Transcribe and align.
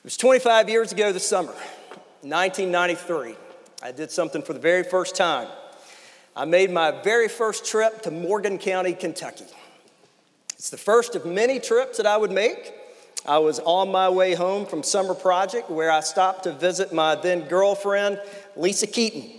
It 0.00 0.04
was 0.04 0.16
25 0.16 0.70
years 0.70 0.92
ago 0.92 1.12
this 1.12 1.28
summer, 1.28 1.52
1993. 2.22 3.34
I 3.82 3.92
did 3.92 4.10
something 4.10 4.40
for 4.40 4.54
the 4.54 4.58
very 4.58 4.82
first 4.82 5.14
time. 5.14 5.46
I 6.34 6.46
made 6.46 6.70
my 6.70 6.90
very 7.02 7.28
first 7.28 7.66
trip 7.66 8.00
to 8.04 8.10
Morgan 8.10 8.56
County, 8.56 8.94
Kentucky. 8.94 9.44
It's 10.54 10.70
the 10.70 10.78
first 10.78 11.16
of 11.16 11.26
many 11.26 11.60
trips 11.60 11.98
that 11.98 12.06
I 12.06 12.16
would 12.16 12.30
make. 12.30 12.72
I 13.26 13.40
was 13.40 13.58
on 13.58 13.92
my 13.92 14.08
way 14.08 14.32
home 14.32 14.64
from 14.64 14.82
summer 14.82 15.12
project 15.12 15.68
where 15.68 15.90
I 15.90 16.00
stopped 16.00 16.44
to 16.44 16.52
visit 16.52 16.94
my 16.94 17.14
then 17.14 17.42
girlfriend, 17.42 18.22
Lisa 18.56 18.86
Keaton. 18.86 19.30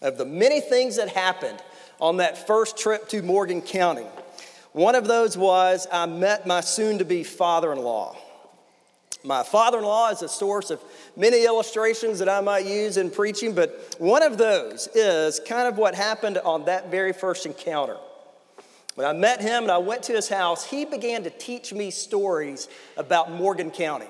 Of 0.00 0.16
the 0.16 0.24
many 0.24 0.62
things 0.62 0.96
that 0.96 1.10
happened 1.10 1.62
on 2.00 2.16
that 2.16 2.46
first 2.46 2.78
trip 2.78 3.10
to 3.10 3.20
Morgan 3.20 3.60
County, 3.60 4.06
one 4.72 4.94
of 4.94 5.06
those 5.06 5.36
was 5.36 5.86
I 5.92 6.06
met 6.06 6.46
my 6.46 6.62
soon 6.62 6.96
to 6.96 7.04
be 7.04 7.24
father 7.24 7.74
in 7.74 7.80
law. 7.80 8.16
My 9.22 9.42
father 9.42 9.78
in 9.78 9.84
law 9.84 10.10
is 10.10 10.22
a 10.22 10.28
source 10.28 10.70
of 10.70 10.80
many 11.16 11.44
illustrations 11.44 12.18
that 12.20 12.28
I 12.28 12.40
might 12.40 12.64
use 12.64 12.96
in 12.96 13.10
preaching, 13.10 13.54
but 13.54 13.96
one 13.98 14.22
of 14.22 14.38
those 14.38 14.88
is 14.94 15.40
kind 15.46 15.68
of 15.68 15.76
what 15.76 15.94
happened 15.94 16.38
on 16.38 16.64
that 16.64 16.90
very 16.90 17.12
first 17.12 17.44
encounter. 17.44 17.96
When 18.94 19.06
I 19.06 19.12
met 19.12 19.40
him 19.40 19.64
and 19.64 19.72
I 19.72 19.78
went 19.78 20.02
to 20.04 20.12
his 20.12 20.28
house, 20.28 20.64
he 20.64 20.84
began 20.84 21.22
to 21.24 21.30
teach 21.30 21.72
me 21.72 21.90
stories 21.90 22.68
about 22.96 23.30
Morgan 23.30 23.70
County. 23.70 24.08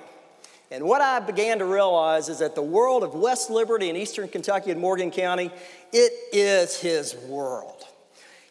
And 0.71 0.85
what 0.85 1.01
I 1.01 1.19
began 1.19 1.59
to 1.59 1.65
realize 1.65 2.29
is 2.29 2.39
that 2.39 2.55
the 2.55 2.61
world 2.61 3.03
of 3.03 3.13
West 3.13 3.49
Liberty 3.49 3.89
and 3.89 3.97
Eastern 3.97 4.29
Kentucky 4.29 4.71
and 4.71 4.79
Morgan 4.79 5.11
County, 5.11 5.51
it 5.91 6.13
is 6.33 6.79
his 6.79 7.15
world. 7.27 7.83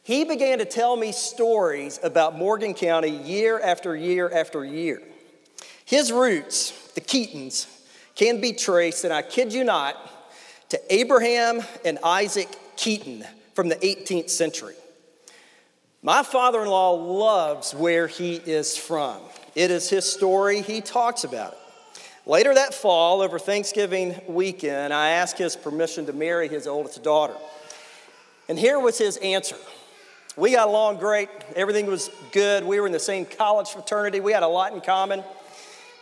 He 0.02 0.24
began 0.24 0.58
to 0.58 0.66
tell 0.66 0.96
me 0.96 1.12
stories 1.12 1.98
about 2.02 2.36
Morgan 2.36 2.74
County 2.74 3.10
year 3.10 3.58
after 3.58 3.96
year 3.96 4.30
after 4.30 4.64
year. 4.64 5.02
His 5.90 6.12
roots, 6.12 6.70
the 6.94 7.00
Keatons, 7.00 7.66
can 8.14 8.40
be 8.40 8.52
traced, 8.52 9.02
and 9.02 9.12
I 9.12 9.22
kid 9.22 9.52
you 9.52 9.64
not, 9.64 9.96
to 10.68 10.80
Abraham 10.88 11.62
and 11.84 11.98
Isaac 12.04 12.48
Keaton 12.76 13.24
from 13.54 13.68
the 13.68 13.74
18th 13.74 14.30
century. 14.30 14.76
My 16.00 16.22
father 16.22 16.62
in 16.62 16.68
law 16.68 16.92
loves 16.92 17.74
where 17.74 18.06
he 18.06 18.36
is 18.36 18.76
from. 18.76 19.18
It 19.56 19.72
is 19.72 19.90
his 19.90 20.04
story, 20.04 20.62
he 20.62 20.80
talks 20.80 21.24
about 21.24 21.54
it. 21.54 21.58
Later 22.24 22.54
that 22.54 22.72
fall, 22.72 23.20
over 23.20 23.40
Thanksgiving 23.40 24.14
weekend, 24.28 24.94
I 24.94 25.08
asked 25.08 25.38
his 25.38 25.56
permission 25.56 26.06
to 26.06 26.12
marry 26.12 26.46
his 26.46 26.68
oldest 26.68 27.02
daughter. 27.02 27.34
And 28.48 28.56
here 28.56 28.78
was 28.78 28.96
his 28.96 29.16
answer. 29.16 29.56
We 30.36 30.52
got 30.52 30.68
along 30.68 30.98
great, 30.98 31.30
everything 31.56 31.86
was 31.86 32.10
good. 32.30 32.62
We 32.62 32.78
were 32.78 32.86
in 32.86 32.92
the 32.92 33.00
same 33.00 33.26
college 33.26 33.70
fraternity, 33.70 34.20
we 34.20 34.30
had 34.30 34.44
a 34.44 34.48
lot 34.48 34.72
in 34.72 34.80
common. 34.82 35.24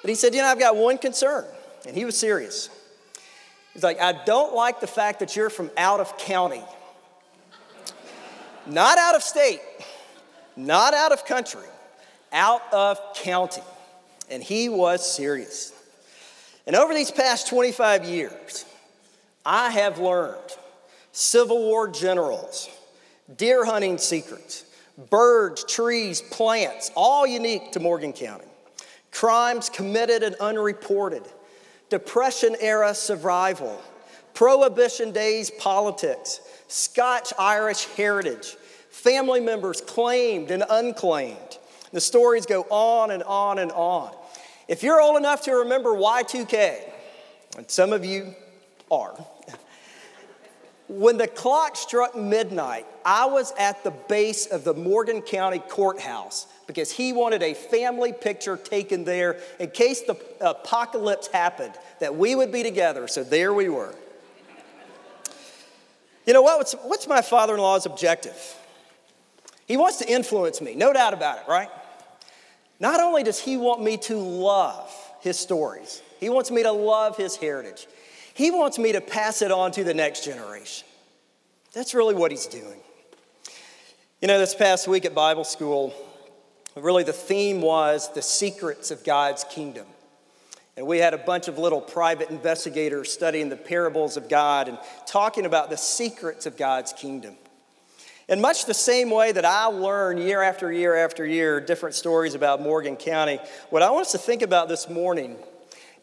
But 0.03 0.09
he 0.09 0.15
said, 0.15 0.35
You 0.35 0.43
know, 0.43 0.49
I've 0.49 0.59
got 0.59 0.77
one 0.77 0.99
concern. 0.99 1.45
And 1.87 1.97
he 1.97 2.05
was 2.05 2.17
serious. 2.17 2.71
He's 3.73 3.83
like, 3.83 4.01
I 4.01 4.13
don't 4.25 4.55
like 4.55 4.81
the 4.81 4.87
fact 4.87 5.21
that 5.21 5.37
you're 5.37 5.51
from 5.51 5.71
out 5.77 6.01
of 6.01 6.19
county. 6.19 6.63
Not 8.67 8.99
out 8.99 9.15
of 9.15 9.23
state, 9.23 9.61
not 10.57 10.93
out 10.93 11.13
of 11.13 11.25
country, 11.25 11.67
out 12.33 12.63
of 12.73 12.99
county. 13.15 13.63
And 14.29 14.43
he 14.43 14.69
was 14.69 15.11
serious. 15.11 15.73
And 16.67 16.77
over 16.77 16.93
these 16.93 17.11
past 17.11 17.49
25 17.49 18.05
years, 18.05 18.67
I 19.47 19.71
have 19.71 19.99
learned 19.99 20.37
Civil 21.13 21.59
War 21.59 21.89
generals, 21.89 22.69
deer 23.37 23.65
hunting 23.65 23.97
secrets, 23.97 24.67
birds, 25.09 25.65
trees, 25.65 26.21
plants, 26.21 26.91
all 26.95 27.27
unique 27.27 27.73
to 27.73 27.81
Morgan 27.81 28.13
County 28.13 28.48
crimes 29.19 29.69
committed 29.69 30.23
and 30.23 30.37
unreported, 30.37 31.25
Depression 31.91 32.55
era 32.61 32.95
survival, 32.95 33.83
Prohibition 34.33 35.11
days 35.11 35.51
politics, 35.51 36.41
Scotch 36.69 37.33
Irish 37.37 37.87
heritage, 37.97 38.57
family 38.91 39.41
members 39.41 39.81
claimed 39.81 40.53
and 40.53 40.63
unclaimed. 40.71 41.59
The 41.93 42.01
stories 42.01 42.47
go 42.47 42.63
on 42.71 43.11
and 43.11 43.25
on 43.25 43.59
and 43.59 43.73
on. 43.73 44.15
If 44.69 44.85
you're 44.85 45.01
old 45.01 45.17
enough 45.17 45.43
to 45.47 45.53
remember 45.53 45.95
Y2K, 45.95 46.79
and 47.57 47.69
some 47.69 47.93
of 47.93 48.05
you 48.05 48.37
are, 48.89 49.19
when 50.89 51.19
the 51.19 51.29
clock 51.29 51.77
struck 51.77 52.17
midnight, 52.17 52.87
I 53.05 53.27
was 53.27 53.53
at 53.59 53.85
the 53.85 53.91
base 53.91 54.47
of 54.47 54.65
the 54.65 54.75
Morgan 54.75 55.21
County 55.21 55.59
Courthouse 55.59 56.47
because 56.67 56.91
he 56.91 57.13
wanted 57.13 57.43
a 57.43 57.55
family 57.55 58.13
picture 58.13 58.57
taken 58.57 59.05
there 59.05 59.39
in 59.59 59.71
case 59.71 60.03
the 60.03 60.19
apocalypse 60.41 61.29
happened, 61.29 61.75
that 62.01 62.17
we 62.17 62.35
would 62.35 62.51
be 62.51 62.63
together. 62.63 63.07
So 63.07 63.23
there 63.23 63.53
we 63.53 63.69
were. 63.69 63.95
You 66.27 66.35
know 66.35 66.43
what? 66.43 66.59
What's, 66.59 66.73
what's 66.85 67.07
my 67.07 67.23
father 67.23 67.55
in 67.55 67.61
law's 67.61 67.87
objective? 67.87 68.37
He 69.67 69.77
wants 69.77 69.99
to 69.99 70.11
influence 70.11 70.61
me, 70.61 70.75
no 70.75 70.93
doubt 70.93 71.13
about 71.13 71.39
it, 71.39 71.45
right? 71.49 71.69
Not 72.81 73.01
only 73.01 73.23
does 73.23 73.39
he 73.39 73.57
want 73.57 73.83
me 73.83 73.97
to 73.99 74.17
love 74.17 74.91
his 75.21 75.39
stories, 75.39 76.03
he 76.21 76.29
wants 76.29 76.51
me 76.51 76.63
to 76.63 76.73
love 76.73 77.17
his 77.17 77.37
heritage. 77.37 77.87
He 78.39 78.53
wants 78.53 78.79
me 78.79 78.93
to 78.93 79.01
pass 79.01 79.43
it 79.43 79.51
on 79.51 79.73
to 79.73 79.83
the 79.83 79.93
next 79.93 80.25
generation. 80.25 80.87
That's 81.73 81.93
really 81.93 82.15
what 82.15 82.31
he's 82.31 82.47
doing. 82.47 82.79
You 84.23 84.29
know, 84.29 84.39
this 84.39 84.55
past 84.55 84.87
week 84.87 85.05
at 85.05 85.13
Bible 85.13 85.43
school, 85.43 85.93
really, 86.77 87.03
the 87.03 87.13
theme 87.13 87.61
was 87.61 88.13
the 88.15 88.23
secrets 88.23 88.93
of 88.93 89.03
God's 89.03 89.43
kingdom. 89.43 89.87
And 90.77 90.87
we 90.87 90.99
had 90.99 91.15
a 91.15 91.19
bunch 91.19 91.49
of 91.49 91.59
little 91.59 91.81
private 91.81 92.31
investigators 92.31 93.11
studying 93.11 93.49
the 93.49 93.57
parables 93.57 94.17
of 94.17 94.29
God 94.29 94.69
and 94.69 94.79
talking 95.05 95.45
about 95.45 95.69
the 95.69 95.77
secrets 95.77 96.47
of 96.47 96.57
God's 96.57 96.93
kingdom. 96.93 97.37
In 98.29 98.41
much 98.41 98.67
the 98.67 98.73
same 98.73 99.11
way 99.11 99.33
that 99.33 99.45
I 99.45 99.65
learn 99.65 100.17
year 100.17 100.43
after 100.43 100.73
year 100.73 100.95
after 100.95 101.27
year 101.27 101.61
different 101.61 101.97
stories 101.97 102.37
about 102.37 102.63
Morgan 102.63 102.95
County, 102.95 103.41
what 103.71 103.83
I 103.83 103.91
want 103.91 104.03
us 104.03 104.13
to 104.13 104.19
think 104.19 104.43
about 104.43 104.69
this 104.69 104.89
morning 104.89 105.39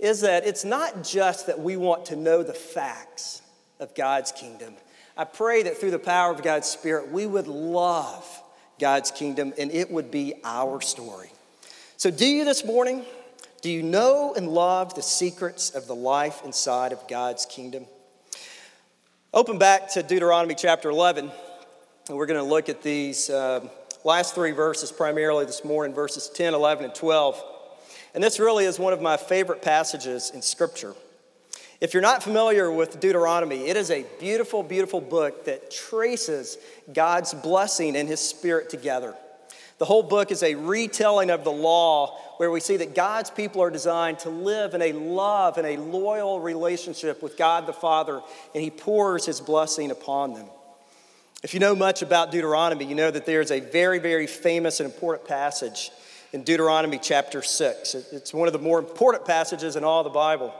is 0.05 0.21
that 0.21 0.45
it's 0.45 0.63
not 0.63 1.03
just 1.03 1.47
that 1.47 1.59
we 1.59 1.75
want 1.75 2.05
to 2.05 2.16
know 2.16 2.43
the 2.43 2.53
facts 2.53 3.41
of 3.79 3.95
God's 3.95 4.31
kingdom. 4.31 4.75
I 5.17 5.23
pray 5.23 5.63
that 5.63 5.77
through 5.77 5.91
the 5.91 5.99
power 5.99 6.31
of 6.31 6.43
God's 6.43 6.67
Spirit, 6.67 7.11
we 7.11 7.25
would 7.25 7.47
love 7.47 8.23
God's 8.79 9.09
kingdom, 9.09 9.51
and 9.57 9.71
it 9.71 9.89
would 9.89 10.11
be 10.11 10.35
our 10.43 10.79
story. 10.79 11.31
So, 11.97 12.11
do 12.11 12.27
you 12.27 12.45
this 12.45 12.63
morning? 12.63 13.03
Do 13.61 13.71
you 13.71 13.81
know 13.81 14.35
and 14.38 14.47
love 14.47 14.93
the 14.93 15.01
secrets 15.01 15.71
of 15.71 15.88
the 15.88 15.95
life 15.95 16.41
inside 16.45 16.91
of 16.91 17.07
God's 17.07 17.47
kingdom? 17.47 17.87
Open 19.33 19.57
back 19.57 19.89
to 19.93 20.03
Deuteronomy 20.03 20.53
chapter 20.53 20.91
11, 20.91 21.31
and 22.09 22.17
we're 22.17 22.27
going 22.27 22.39
to 22.39 22.47
look 22.47 22.69
at 22.69 22.83
these 22.83 23.31
uh, 23.31 23.67
last 24.03 24.35
three 24.35 24.51
verses 24.51 24.91
primarily 24.91 25.45
this 25.45 25.66
morning 25.66 25.95
verses 25.95 26.29
10, 26.29 26.53
11, 26.53 26.85
and 26.85 26.93
12. 26.93 27.43
And 28.16 28.24
this 28.24 28.40
really 28.40 28.64
is 28.64 28.80
one 28.80 28.94
of 28.94 29.02
my 29.02 29.18
favorite 29.18 29.62
passages 29.62 30.31
in 30.34 30.42
Scripture. 30.42 30.96
If 31.81 31.94
you're 31.94 32.02
not 32.02 32.24
familiar 32.24 32.72
with 32.72 33.02
Deuteronomy, 33.02 33.68
it 33.68 33.76
is 33.76 33.92
a 33.92 34.06
beautiful, 34.22 34.64
beautiful 34.64 35.02
book 35.02 35.44
that 35.46 35.70
traces 35.70 36.58
God's 36.94 37.34
blessing 37.34 37.98
and 37.98 38.08
His 38.08 38.22
Spirit 38.22 38.70
together. 38.70 39.14
The 39.80 39.86
whole 39.86 40.02
book 40.02 40.31
is 40.31 40.44
a 40.44 40.56
retelling 40.56 41.30
of 41.30 41.44
the 41.44 41.52
law 41.52 42.18
where 42.38 42.50
we 42.50 42.62
see 42.62 42.78
that 42.78 42.96
God's 42.96 43.30
people 43.30 43.62
are 43.62 43.70
designed 43.70 44.20
to 44.20 44.30
live 44.30 44.74
in 44.74 44.82
a 44.82 44.94
love 44.94 45.58
and 45.58 45.68
a 45.68 45.76
loyal 45.76 46.40
relationship 46.40 47.22
with 47.22 47.36
God 47.36 47.66
the 47.66 47.74
Father, 47.74 48.22
and 48.53 48.64
He 48.64 48.70
pours 48.70 49.26
His 49.26 49.42
blessing 49.42 49.92
upon 49.92 50.36
them. 50.36 50.46
If 51.44 51.53
you 51.53 51.59
know 51.59 51.76
much 51.76 52.02
about 52.02 52.32
Deuteronomy, 52.32 52.86
you 52.86 52.96
know 52.96 53.12
that 53.12 53.26
there's 53.26 53.52
a 53.52 53.59
very, 53.59 54.00
very 54.00 54.26
famous 54.26 54.80
and 54.80 54.90
important 54.90 55.28
passage 55.28 55.92
in 56.35 56.44
Deuteronomy 56.44 57.00
chapter 57.01 57.41
6. 57.41 57.96
It's 57.96 58.34
one 58.34 58.50
of 58.50 58.51
the 58.51 58.59
more 58.59 58.78
important 58.78 59.23
passages 59.23 59.78
in 59.78 59.85
all 59.85 60.03
the 60.03 60.09
Bible. 60.09 60.53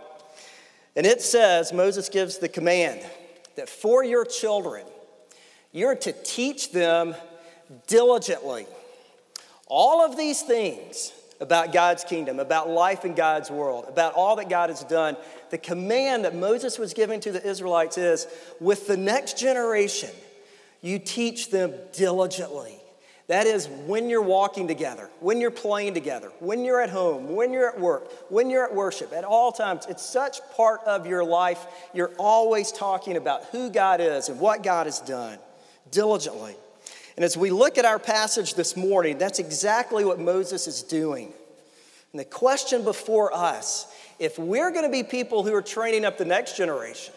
And 0.96 1.06
it 1.06 1.22
says, 1.22 1.74
Moses 1.74 2.08
gives 2.08 2.38
the 2.38 2.48
command 2.48 3.06
that 3.58 3.68
for 3.68 4.02
your 4.02 4.24
children, 4.24 4.86
you're 5.74 5.98
to 5.98 6.14
teach 6.14 6.72
them 6.72 7.14
diligently 7.88 8.68
all 9.68 10.06
of 10.06 10.16
these 10.16 10.44
things 10.44 11.12
about 11.42 11.74
God's 11.74 12.06
kingdom, 12.06 12.40
about 12.40 12.70
life 12.70 13.04
in 13.04 13.14
God's 13.14 13.52
world, 13.52 13.84
about 13.90 14.14
all 14.14 14.38
that 14.38 14.48
God 14.48 14.70
has 14.70 14.82
done. 14.86 15.18
The 15.50 15.58
command 15.58 16.24
that 16.24 16.34
Moses 16.34 16.80
was 16.80 16.94
giving 16.94 17.20
to 17.20 17.34
the 17.34 17.46
Israelites 17.46 17.98
is 17.98 18.28
with 18.62 18.88
the 18.88 18.96
next 18.96 19.38
generation, 19.38 20.12
you 20.82 21.00
teach 21.00 21.52
them 21.52 21.74
diligently 21.92 22.80
that 23.28 23.48
is 23.48 23.68
when 23.88 24.10
you're 24.10 24.22
walking 24.22 24.68
together, 24.68 25.10
when 25.20 25.42
you're 25.42 25.50
playing 25.50 25.96
together, 25.96 26.32
when 26.40 26.64
you're 26.64 26.82
at 26.82 26.92
home, 26.92 27.36
when 27.36 27.52
you're 27.52 27.68
at 27.68 27.80
work, 27.80 28.12
when 28.30 28.52
you're 28.52 28.66
at 28.66 28.76
worship, 28.76 29.14
at 29.14 29.24
all 29.24 29.52
times. 29.52 29.88
It's 29.90 30.06
such 30.06 30.40
part 30.56 30.82
of 30.86 31.08
your 31.08 31.24
life. 31.24 31.66
You're 31.94 32.14
always 32.20 32.72
talking 32.72 33.18
about 33.18 33.46
who 33.46 33.72
God 33.72 34.00
is 34.00 34.30
and 34.30 34.40
what 34.40 34.62
God 34.62 34.86
has 34.86 35.00
done 35.00 35.40
diligently. 35.90 36.56
And 37.16 37.26
as 37.26 37.36
we 37.36 37.50
look 37.50 37.78
at 37.78 37.86
our 37.86 37.98
passage 37.98 38.54
this 38.54 38.78
morning, 38.78 39.18
that's 39.18 39.40
exactly 39.40 40.06
what 40.06 40.20
Moses 40.20 40.68
is 40.68 40.84
doing. 40.84 41.34
And 42.12 42.20
the 42.20 42.26
question 42.26 42.84
before 42.84 43.34
us 43.34 43.88
if 44.20 44.40
we're 44.40 44.72
going 44.72 44.86
to 44.86 44.92
be 44.92 45.04
people 45.04 45.44
who 45.44 45.54
are 45.54 45.62
training 45.62 46.06
up 46.06 46.18
the 46.18 46.26
next 46.26 46.56
generation, 46.56 47.14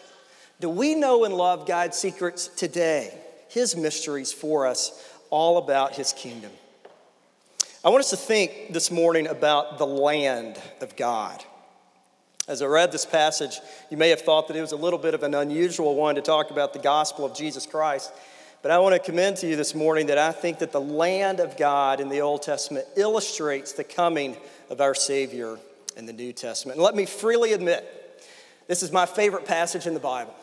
do 0.59 0.69
we 0.69 0.95
know 0.95 1.23
and 1.23 1.33
love 1.33 1.65
God's 1.65 1.97
secrets 1.97 2.47
today, 2.47 3.17
His 3.47 3.75
mysteries 3.75 4.33
for 4.33 4.67
us, 4.67 5.08
all 5.29 5.57
about 5.57 5.95
His 5.95 6.13
kingdom? 6.13 6.51
I 7.83 7.89
want 7.89 8.01
us 8.01 8.09
to 8.09 8.17
think 8.17 8.73
this 8.73 8.91
morning 8.91 9.27
about 9.27 9.77
the 9.77 9.87
land 9.87 10.59
of 10.81 10.95
God. 10.95 11.43
As 12.47 12.61
I 12.61 12.65
read 12.65 12.91
this 12.91 13.05
passage, 13.05 13.59
you 13.89 13.95
may 13.95 14.09
have 14.09 14.21
thought 14.21 14.47
that 14.47 14.57
it 14.57 14.61
was 14.61 14.71
a 14.71 14.75
little 14.75 14.99
bit 14.99 15.13
of 15.13 15.23
an 15.23 15.35
unusual 15.35 15.95
one 15.95 16.15
to 16.15 16.21
talk 16.21 16.51
about 16.51 16.73
the 16.73 16.79
gospel 16.79 17.23
of 17.23 17.35
Jesus 17.35 17.65
Christ. 17.65 18.11
But 18.61 18.71
I 18.71 18.79
want 18.79 18.95
to 18.95 18.99
commend 18.99 19.37
to 19.37 19.47
you 19.47 19.55
this 19.55 19.73
morning 19.73 20.07
that 20.07 20.17
I 20.17 20.33
think 20.33 20.59
that 20.59 20.73
the 20.73 20.81
land 20.81 21.39
of 21.39 21.55
God 21.55 22.01
in 22.01 22.09
the 22.09 22.19
Old 22.19 22.41
Testament 22.41 22.85
illustrates 22.97 23.71
the 23.71 23.85
coming 23.85 24.35
of 24.69 24.81
our 24.81 24.93
Savior 24.93 25.57
in 25.95 26.05
the 26.05 26.11
New 26.11 26.33
Testament. 26.33 26.77
And 26.77 26.83
let 26.83 26.95
me 26.95 27.05
freely 27.05 27.53
admit, 27.53 27.85
this 28.67 28.83
is 28.83 28.91
my 28.91 29.05
favorite 29.05 29.45
passage 29.45 29.87
in 29.87 29.93
the 29.93 29.99
Bible. 30.01 30.35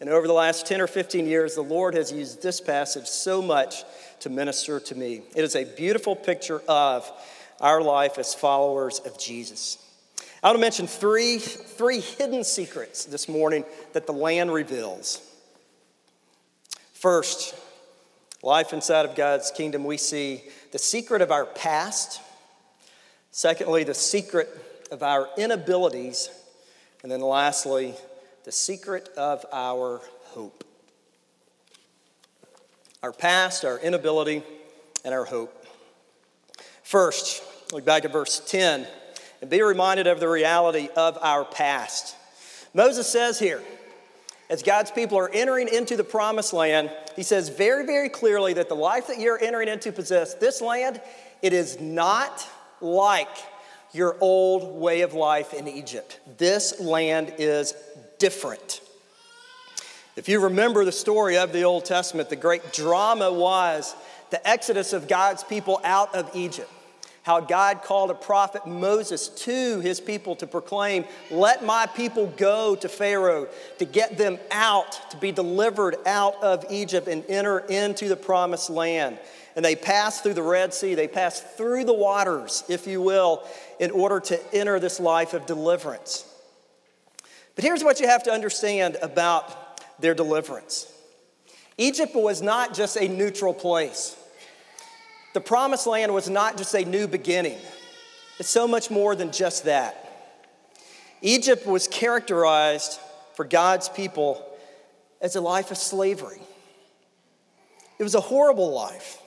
And 0.00 0.08
over 0.08 0.28
the 0.28 0.32
last 0.32 0.66
10 0.66 0.80
or 0.80 0.86
15 0.86 1.26
years, 1.26 1.56
the 1.56 1.62
Lord 1.62 1.94
has 1.94 2.12
used 2.12 2.42
this 2.42 2.60
passage 2.60 3.06
so 3.06 3.42
much 3.42 3.82
to 4.20 4.30
minister 4.30 4.80
to 4.80 4.94
me. 4.94 5.22
It 5.34 5.44
is 5.44 5.56
a 5.56 5.64
beautiful 5.64 6.16
picture 6.16 6.62
of 6.68 7.10
our 7.60 7.82
life 7.82 8.18
as 8.18 8.34
followers 8.34 8.98
of 9.00 9.18
Jesus. 9.18 9.78
I 10.42 10.48
want 10.48 10.56
to 10.56 10.60
mention 10.60 10.86
three, 10.86 11.38
three 11.38 12.00
hidden 12.00 12.44
secrets 12.44 13.04
this 13.04 13.28
morning 13.28 13.64
that 13.92 14.06
the 14.06 14.12
land 14.12 14.52
reveals. 14.52 15.20
First, 16.92 17.56
life 18.42 18.72
inside 18.72 19.04
of 19.04 19.16
God's 19.16 19.50
kingdom, 19.50 19.84
we 19.84 19.96
see 19.96 20.42
the 20.70 20.78
secret 20.78 21.22
of 21.22 21.32
our 21.32 21.46
past. 21.46 22.20
Secondly, 23.32 23.84
the 23.84 23.94
secret 23.94 24.48
of 24.92 25.02
our 25.02 25.28
inabilities. 25.36 26.30
And 27.02 27.10
then 27.10 27.20
lastly, 27.20 27.94
the 28.44 28.52
secret 28.52 29.08
of 29.16 29.44
our 29.52 30.00
hope. 30.26 30.64
Our 33.02 33.12
past, 33.12 33.64
our 33.64 33.78
inability, 33.78 34.42
and 35.04 35.14
our 35.14 35.24
hope. 35.24 35.54
First, 36.82 37.42
look 37.72 37.84
back 37.84 38.04
at 38.04 38.12
verse 38.12 38.40
10 38.46 38.86
and 39.40 39.50
be 39.50 39.62
reminded 39.62 40.06
of 40.06 40.20
the 40.20 40.28
reality 40.28 40.88
of 40.96 41.18
our 41.20 41.44
past. 41.44 42.16
Moses 42.74 43.06
says 43.06 43.38
here, 43.38 43.62
as 44.50 44.62
God's 44.62 44.90
people 44.90 45.18
are 45.18 45.30
entering 45.30 45.68
into 45.68 45.96
the 45.96 46.04
promised 46.04 46.52
land, 46.52 46.90
he 47.14 47.22
says 47.22 47.50
very, 47.50 47.84
very 47.84 48.08
clearly 48.08 48.54
that 48.54 48.68
the 48.68 48.74
life 48.74 49.08
that 49.08 49.18
you're 49.20 49.42
entering 49.42 49.68
into 49.68 49.92
possess 49.92 50.34
this 50.34 50.60
land, 50.62 51.00
it 51.42 51.52
is 51.52 51.78
not 51.80 52.48
like 52.80 53.28
your 53.92 54.16
old 54.20 54.80
way 54.80 55.02
of 55.02 55.12
life 55.14 55.52
in 55.52 55.68
Egypt. 55.68 56.20
This 56.38 56.80
land 56.80 57.34
is 57.38 57.74
different. 58.18 58.80
If 60.18 60.28
you 60.28 60.40
remember 60.40 60.84
the 60.84 60.90
story 60.90 61.38
of 61.38 61.52
the 61.52 61.62
Old 61.62 61.84
Testament, 61.84 62.28
the 62.28 62.34
great 62.34 62.72
drama 62.72 63.32
was 63.32 63.94
the 64.30 64.48
exodus 64.48 64.92
of 64.92 65.06
God's 65.06 65.44
people 65.44 65.80
out 65.84 66.12
of 66.12 66.28
Egypt. 66.34 66.68
How 67.22 67.38
God 67.38 67.84
called 67.84 68.10
a 68.10 68.14
prophet 68.14 68.66
Moses 68.66 69.28
to 69.28 69.78
his 69.78 70.00
people 70.00 70.34
to 70.34 70.48
proclaim, 70.48 71.04
Let 71.30 71.64
my 71.64 71.86
people 71.86 72.26
go 72.36 72.74
to 72.74 72.88
Pharaoh, 72.88 73.46
to 73.78 73.84
get 73.84 74.18
them 74.18 74.40
out, 74.50 75.10
to 75.12 75.16
be 75.18 75.30
delivered 75.30 75.94
out 76.04 76.42
of 76.42 76.64
Egypt 76.68 77.06
and 77.06 77.24
enter 77.28 77.60
into 77.60 78.08
the 78.08 78.16
promised 78.16 78.70
land. 78.70 79.20
And 79.54 79.64
they 79.64 79.76
passed 79.76 80.24
through 80.24 80.34
the 80.34 80.42
Red 80.42 80.74
Sea, 80.74 80.96
they 80.96 81.06
passed 81.06 81.46
through 81.56 81.84
the 81.84 81.94
waters, 81.94 82.64
if 82.68 82.88
you 82.88 83.00
will, 83.00 83.44
in 83.78 83.92
order 83.92 84.18
to 84.18 84.52
enter 84.52 84.80
this 84.80 84.98
life 84.98 85.32
of 85.32 85.46
deliverance. 85.46 86.24
But 87.54 87.62
here's 87.62 87.84
what 87.84 88.00
you 88.00 88.08
have 88.08 88.24
to 88.24 88.32
understand 88.32 88.96
about 89.00 89.67
their 89.98 90.14
deliverance 90.14 90.92
Egypt 91.76 92.14
was 92.14 92.42
not 92.42 92.74
just 92.74 92.96
a 92.96 93.06
neutral 93.06 93.54
place, 93.54 94.16
the 95.32 95.40
promised 95.40 95.86
land 95.86 96.12
was 96.12 96.28
not 96.28 96.56
just 96.56 96.74
a 96.74 96.84
new 96.84 97.06
beginning, 97.06 97.58
it's 98.38 98.50
so 98.50 98.66
much 98.66 98.90
more 98.90 99.14
than 99.14 99.30
just 99.32 99.64
that. 99.64 100.04
Egypt 101.22 101.66
was 101.66 101.88
characterized 101.88 102.98
for 103.34 103.44
God's 103.44 103.88
people 103.88 104.44
as 105.20 105.36
a 105.36 105.40
life 105.40 105.70
of 105.70 105.76
slavery. 105.76 106.40
It 107.98 108.02
was 108.04 108.14
a 108.14 108.20
horrible 108.20 108.72
life. 108.72 109.20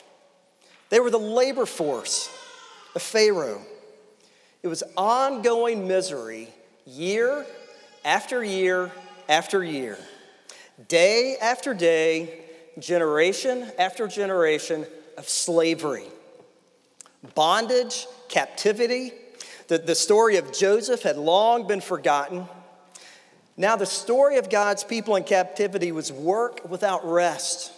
They 0.90 1.00
were 1.00 1.10
the 1.10 1.20
labor 1.20 1.66
force 1.66 2.30
of 2.96 3.02
Pharaoh. 3.02 3.62
It 4.64 4.68
was 4.68 4.84
ongoing 4.96 5.88
misery 5.88 6.50
year 6.86 7.46
after 8.06 8.44
year 8.44 8.92
after 9.28 9.64
year, 9.64 9.98
day 10.88 11.38
after 11.42 11.74
day, 11.74 12.40
generation 12.80 13.70
after 13.78 14.08
generation 14.08 14.86
of 15.18 15.28
slavery, 15.28 16.06
bondage, 17.36 18.08
captivity. 18.30 19.12
The, 19.68 19.78
the 19.78 19.96
story 19.96 20.38
of 20.38 20.52
Joseph 20.52 21.04
had 21.04 21.18
long 21.18 21.68
been 21.68 21.82
forgotten. 21.82 22.48
Now, 23.58 23.76
the 23.76 23.86
story 23.86 24.38
of 24.38 24.50
God's 24.50 24.84
people 24.84 25.16
in 25.16 25.24
captivity 25.24 25.92
was 25.92 26.12
work 26.12 26.68
without 26.70 27.06
rest, 27.06 27.72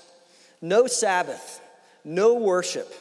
no 0.61 0.87
Sabbath, 0.87 1.61
no 2.05 2.35
worship. 2.35 2.93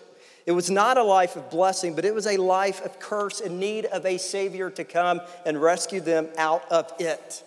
It 0.47 0.53
was 0.53 0.71
not 0.71 0.99
a 0.99 1.05
life 1.05 1.37
of 1.37 1.51
blessing, 1.51 1.95
but 1.95 2.05
it 2.05 2.15
was 2.15 2.27
a 2.27 2.37
life 2.37 2.85
of 2.85 2.99
curse 2.99 3.41
in 3.41 3.61
need 3.61 3.85
of 3.87 4.05
a 4.05 4.19
Savior 4.19 4.71
to 4.71 4.85
come 4.85 5.21
and 5.47 5.61
rescue 5.61 6.01
them 6.01 6.29
out 6.37 6.65
of 6.73 6.93
it. 6.99 7.45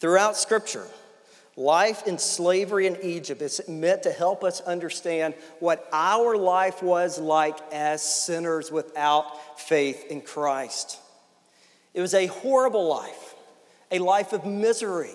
Throughout 0.00 0.34
Scripture, 0.34 0.86
life 1.56 2.06
in 2.06 2.18
slavery 2.18 2.86
in 2.86 2.96
Egypt 3.02 3.42
is 3.42 3.60
meant 3.68 4.04
to 4.04 4.12
help 4.12 4.42
us 4.42 4.62
understand 4.62 5.34
what 5.58 5.86
our 5.92 6.36
life 6.36 6.82
was 6.82 7.18
like 7.18 7.58
as 7.70 8.02
sinners 8.02 8.72
without 8.72 9.60
faith 9.60 10.06
in 10.08 10.22
Christ. 10.22 10.98
It 11.92 12.00
was 12.00 12.14
a 12.14 12.26
horrible 12.26 12.88
life, 12.88 13.34
a 13.90 13.98
life 13.98 14.32
of 14.32 14.46
misery, 14.46 15.10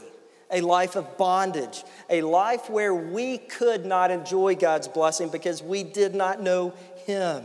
a 0.51 0.61
life 0.61 0.95
of 0.95 1.17
bondage, 1.17 1.83
a 2.07 2.21
life 2.21 2.69
where 2.69 2.93
we 2.93 3.39
could 3.39 3.87
not 3.87 4.11
enjoy 4.11 4.53
God's 4.53 4.87
blessing 4.87 5.29
because 5.29 5.63
we 5.63 5.81
did 5.81 6.13
not 6.13 6.43
know 6.43 6.75
Him. 7.07 7.43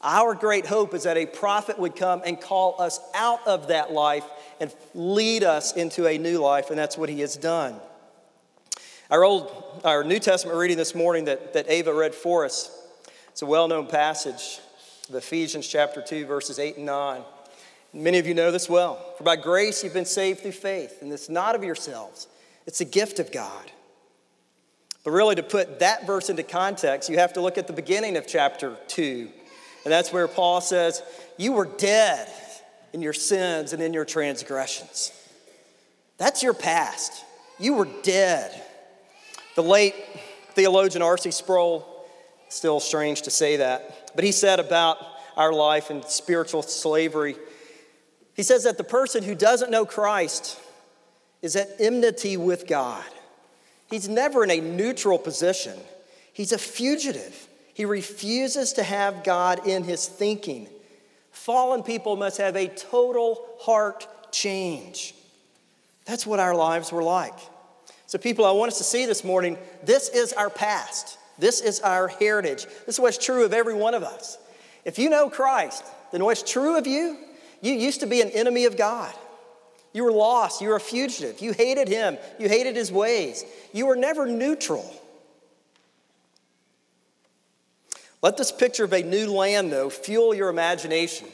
Our 0.00 0.34
great 0.34 0.66
hope 0.66 0.94
is 0.94 1.04
that 1.04 1.16
a 1.16 1.26
prophet 1.26 1.78
would 1.78 1.94
come 1.94 2.22
and 2.24 2.40
call 2.40 2.80
us 2.80 2.98
out 3.14 3.46
of 3.46 3.68
that 3.68 3.92
life 3.92 4.24
and 4.62 4.72
lead 4.94 5.42
us 5.42 5.72
into 5.72 6.06
a 6.06 6.16
new 6.18 6.38
life, 6.38 6.70
and 6.70 6.78
that's 6.78 6.96
what 6.96 7.08
he 7.08 7.18
has 7.18 7.36
done. 7.36 7.74
Our 9.10 9.24
old, 9.24 9.82
our 9.84 10.04
New 10.04 10.20
Testament 10.20 10.56
reading 10.56 10.76
this 10.76 10.94
morning 10.94 11.24
that, 11.24 11.52
that 11.54 11.68
Ava 11.68 11.92
read 11.92 12.14
for 12.14 12.44
us, 12.44 12.70
it's 13.30 13.42
a 13.42 13.46
well-known 13.46 13.88
passage 13.88 14.60
of 15.08 15.16
Ephesians 15.16 15.66
chapter 15.66 16.00
2, 16.00 16.26
verses 16.26 16.60
8 16.60 16.76
and 16.76 16.86
9. 16.86 17.22
Many 17.92 18.18
of 18.20 18.26
you 18.28 18.34
know 18.34 18.52
this 18.52 18.68
well. 18.68 19.14
For 19.18 19.24
by 19.24 19.34
grace 19.34 19.82
you've 19.82 19.94
been 19.94 20.04
saved 20.04 20.42
through 20.42 20.52
faith, 20.52 21.02
and 21.02 21.12
it's 21.12 21.28
not 21.28 21.56
of 21.56 21.64
yourselves, 21.64 22.28
it's 22.64 22.80
a 22.80 22.84
gift 22.84 23.18
of 23.18 23.32
God. 23.32 23.72
But 25.02 25.10
really, 25.10 25.34
to 25.34 25.42
put 25.42 25.80
that 25.80 26.06
verse 26.06 26.30
into 26.30 26.44
context, 26.44 27.10
you 27.10 27.18
have 27.18 27.32
to 27.32 27.40
look 27.40 27.58
at 27.58 27.66
the 27.66 27.72
beginning 27.72 28.16
of 28.16 28.28
chapter 28.28 28.76
2. 28.86 29.28
And 29.84 29.92
that's 29.92 30.12
where 30.12 30.28
Paul 30.28 30.60
says, 30.60 31.02
You 31.36 31.54
were 31.54 31.66
dead 31.66 32.32
in 32.92 33.02
your 33.02 33.12
sins 33.12 33.72
and 33.72 33.82
in 33.82 33.92
your 33.92 34.04
transgressions. 34.04 35.12
That's 36.18 36.42
your 36.42 36.54
past. 36.54 37.24
You 37.58 37.74
were 37.74 37.88
dead. 38.02 38.60
The 39.56 39.62
late 39.62 39.94
theologian 40.50 41.02
R.C. 41.02 41.30
Sproul, 41.30 42.06
still 42.48 42.80
strange 42.80 43.22
to 43.22 43.30
say 43.30 43.56
that, 43.56 44.12
but 44.14 44.24
he 44.24 44.32
said 44.32 44.60
about 44.60 44.98
our 45.36 45.52
life 45.52 45.90
in 45.90 46.02
spiritual 46.02 46.62
slavery 46.62 47.36
he 48.34 48.42
says 48.42 48.64
that 48.64 48.78
the 48.78 48.84
person 48.84 49.22
who 49.22 49.34
doesn't 49.34 49.70
know 49.70 49.84
Christ 49.84 50.58
is 51.42 51.56
at 51.56 51.68
enmity 51.78 52.36
with 52.36 52.66
God. 52.66 53.04
He's 53.90 54.08
never 54.08 54.42
in 54.42 54.50
a 54.50 54.60
neutral 54.60 55.18
position, 55.18 55.78
he's 56.32 56.52
a 56.52 56.58
fugitive. 56.58 57.48
He 57.74 57.86
refuses 57.86 58.74
to 58.74 58.82
have 58.82 59.24
God 59.24 59.66
in 59.66 59.84
his 59.84 60.06
thinking. 60.06 60.68
Fallen 61.32 61.82
people 61.82 62.16
must 62.16 62.38
have 62.38 62.56
a 62.56 62.68
total 62.68 63.44
heart 63.60 64.06
change. 64.32 65.14
That's 66.04 66.26
what 66.26 66.40
our 66.40 66.54
lives 66.54 66.92
were 66.92 67.02
like. 67.02 67.34
So, 68.06 68.18
people, 68.18 68.44
I 68.44 68.52
want 68.52 68.70
us 68.70 68.78
to 68.78 68.84
see 68.84 69.06
this 69.06 69.24
morning 69.24 69.58
this 69.82 70.08
is 70.08 70.32
our 70.34 70.50
past, 70.50 71.18
this 71.38 71.60
is 71.60 71.80
our 71.80 72.08
heritage. 72.08 72.64
This 72.86 72.96
is 72.96 73.00
what's 73.00 73.18
true 73.18 73.44
of 73.44 73.52
every 73.52 73.74
one 73.74 73.94
of 73.94 74.02
us. 74.02 74.38
If 74.84 74.98
you 74.98 75.10
know 75.10 75.30
Christ, 75.30 75.84
then 76.12 76.24
what's 76.24 76.42
true 76.42 76.76
of 76.76 76.86
you 76.86 77.16
you 77.62 77.72
used 77.72 78.00
to 78.00 78.06
be 78.06 78.20
an 78.20 78.30
enemy 78.30 78.66
of 78.66 78.76
God. 78.76 79.14
You 79.94 80.04
were 80.04 80.12
lost. 80.12 80.60
You 80.60 80.68
were 80.68 80.76
a 80.76 80.80
fugitive. 80.80 81.40
You 81.40 81.52
hated 81.52 81.88
him. 81.88 82.18
You 82.38 82.48
hated 82.48 82.76
his 82.76 82.90
ways. 82.90 83.44
You 83.72 83.86
were 83.86 83.96
never 83.96 84.26
neutral. 84.26 84.84
Let 88.22 88.36
this 88.36 88.52
picture 88.52 88.84
of 88.84 88.92
a 88.92 89.02
new 89.02 89.32
land, 89.32 89.72
though, 89.72 89.90
fuel 89.90 90.32
your 90.32 90.48
imagination. 90.48 91.28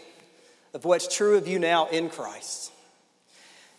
of 0.75 0.85
what's 0.85 1.15
true 1.15 1.37
of 1.37 1.49
you 1.49 1.59
now 1.59 1.89
in 1.89 2.11
Christ. 2.11 2.73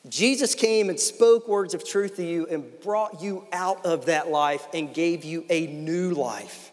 Jesus 0.08 0.56
came 0.56 0.90
and 0.90 1.00
spoke 1.00 1.48
words 1.48 1.74
of 1.74 1.86
truth 1.86 2.16
to 2.16 2.26
you 2.26 2.48
and 2.48 2.66
brought 2.82 3.22
you 3.22 3.46
out 3.52 3.86
of 3.86 4.06
that 4.06 4.30
life 4.30 4.66
and 4.74 4.94
gave 4.94 5.24
you 5.24 5.46
a 5.50 5.68
new 5.68 6.12
life, 6.12 6.72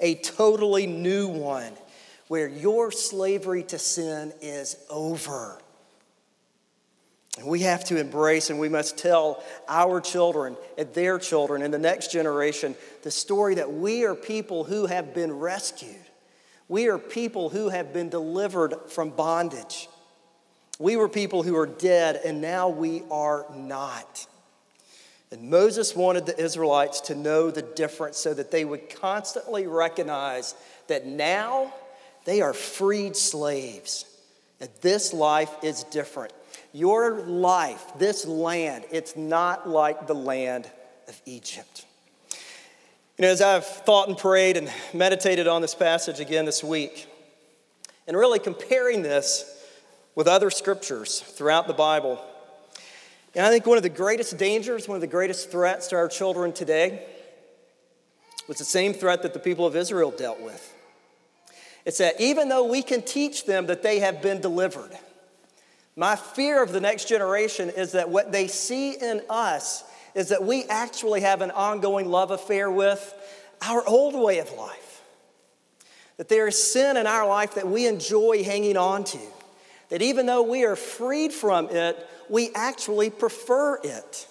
a 0.00 0.14
totally 0.16 0.86
new 0.86 1.28
one, 1.28 1.72
where 2.28 2.48
your 2.48 2.90
slavery 2.92 3.62
to 3.64 3.78
sin 3.78 4.32
is 4.40 4.76
over. 4.88 5.58
We 7.44 7.60
have 7.60 7.84
to 7.84 7.98
embrace 7.98 8.50
and 8.50 8.58
we 8.58 8.68
must 8.68 8.98
tell 8.98 9.42
our 9.68 10.00
children 10.00 10.56
and 10.76 10.92
their 10.94 11.18
children 11.18 11.62
and 11.62 11.72
the 11.72 11.78
next 11.78 12.10
generation 12.10 12.74
the 13.02 13.10
story 13.10 13.54
that 13.56 13.72
we 13.72 14.04
are 14.04 14.14
people 14.14 14.64
who 14.64 14.86
have 14.86 15.14
been 15.14 15.32
rescued. 15.32 15.96
We 16.68 16.88
are 16.88 16.98
people 16.98 17.48
who 17.48 17.68
have 17.68 17.92
been 17.92 18.08
delivered 18.08 18.74
from 18.88 19.10
bondage. 19.10 19.88
We 20.78 20.96
were 20.96 21.08
people 21.08 21.42
who 21.42 21.56
are 21.56 21.66
dead, 21.66 22.20
and 22.24 22.40
now 22.40 22.68
we 22.68 23.02
are 23.10 23.46
not. 23.54 24.26
And 25.30 25.50
Moses 25.50 25.96
wanted 25.96 26.26
the 26.26 26.38
Israelites 26.38 27.00
to 27.02 27.14
know 27.14 27.50
the 27.50 27.62
difference 27.62 28.18
so 28.18 28.32
that 28.34 28.50
they 28.50 28.64
would 28.64 28.88
constantly 28.88 29.66
recognize 29.66 30.54
that 30.86 31.06
now 31.06 31.72
they 32.24 32.40
are 32.40 32.52
freed 32.52 33.16
slaves. 33.16 34.04
that 34.58 34.82
this 34.82 35.12
life 35.12 35.54
is 35.62 35.84
different. 35.84 36.32
Your 36.72 37.20
life, 37.20 37.84
this 37.98 38.26
land, 38.26 38.84
it's 38.90 39.16
not 39.16 39.68
like 39.68 40.06
the 40.06 40.14
land 40.14 40.70
of 41.08 41.20
Egypt. 41.26 41.86
You 43.16 43.22
know, 43.22 43.28
as 43.28 43.42
I've 43.42 43.66
thought 43.66 44.08
and 44.08 44.16
prayed 44.16 44.56
and 44.56 44.70
meditated 44.94 45.48
on 45.48 45.62
this 45.62 45.74
passage 45.74 46.20
again 46.20 46.44
this 46.44 46.62
week, 46.62 47.08
and 48.06 48.16
really 48.16 48.38
comparing 48.38 49.02
this 49.02 49.44
with 50.14 50.26
other 50.26 50.50
scriptures 50.50 51.20
throughout 51.20 51.66
the 51.66 51.74
Bible. 51.74 52.24
And 53.34 53.44
I 53.44 53.50
think 53.50 53.66
one 53.66 53.76
of 53.76 53.82
the 53.82 53.88
greatest 53.88 54.36
dangers, 54.38 54.88
one 54.88 54.96
of 54.96 55.00
the 55.00 55.06
greatest 55.06 55.50
threats 55.50 55.88
to 55.88 55.96
our 55.96 56.08
children 56.08 56.52
today 56.52 57.04
was 58.48 58.58
the 58.58 58.64
same 58.64 58.94
threat 58.94 59.22
that 59.22 59.34
the 59.34 59.38
people 59.38 59.66
of 59.66 59.76
Israel 59.76 60.10
dealt 60.10 60.40
with. 60.40 60.74
It's 61.84 61.98
that 61.98 62.20
even 62.20 62.48
though 62.48 62.64
we 62.64 62.82
can 62.82 63.02
teach 63.02 63.46
them 63.46 63.66
that 63.66 63.82
they 63.82 63.98
have 64.00 64.22
been 64.22 64.40
delivered, 64.40 64.90
my 65.98 66.14
fear 66.14 66.62
of 66.62 66.70
the 66.70 66.80
next 66.80 67.08
generation 67.08 67.70
is 67.70 67.90
that 67.92 68.08
what 68.08 68.30
they 68.30 68.46
see 68.46 68.92
in 68.92 69.20
us 69.28 69.82
is 70.14 70.28
that 70.28 70.44
we 70.44 70.62
actually 70.66 71.22
have 71.22 71.42
an 71.42 71.50
ongoing 71.50 72.08
love 72.08 72.30
affair 72.30 72.70
with 72.70 73.14
our 73.62 73.84
old 73.84 74.14
way 74.14 74.38
of 74.38 74.48
life. 74.52 75.02
That 76.16 76.28
there 76.28 76.46
is 76.46 76.56
sin 76.62 76.96
in 76.96 77.08
our 77.08 77.26
life 77.26 77.56
that 77.56 77.66
we 77.66 77.88
enjoy 77.88 78.44
hanging 78.44 78.76
on 78.76 79.02
to 79.04 79.18
that 79.88 80.00
even 80.00 80.26
though 80.26 80.42
we 80.42 80.64
are 80.64 80.76
freed 80.76 81.32
from 81.32 81.68
it, 81.70 82.08
we 82.28 82.50
actually 82.54 83.10
prefer 83.10 83.80
it. 83.82 84.28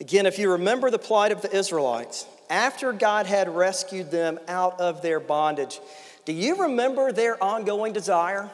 Again, 0.00 0.24
if 0.24 0.38
you 0.38 0.52
remember 0.52 0.90
the 0.90 0.98
plight 0.98 1.32
of 1.32 1.42
the 1.42 1.54
Israelites, 1.54 2.24
after 2.48 2.94
God 2.94 3.26
had 3.26 3.54
rescued 3.54 4.10
them 4.10 4.38
out 4.48 4.80
of 4.80 5.02
their 5.02 5.20
bondage, 5.20 5.80
do 6.24 6.32
you 6.32 6.62
remember 6.62 7.12
their 7.12 7.42
ongoing 7.44 7.92
desire? 7.92 8.48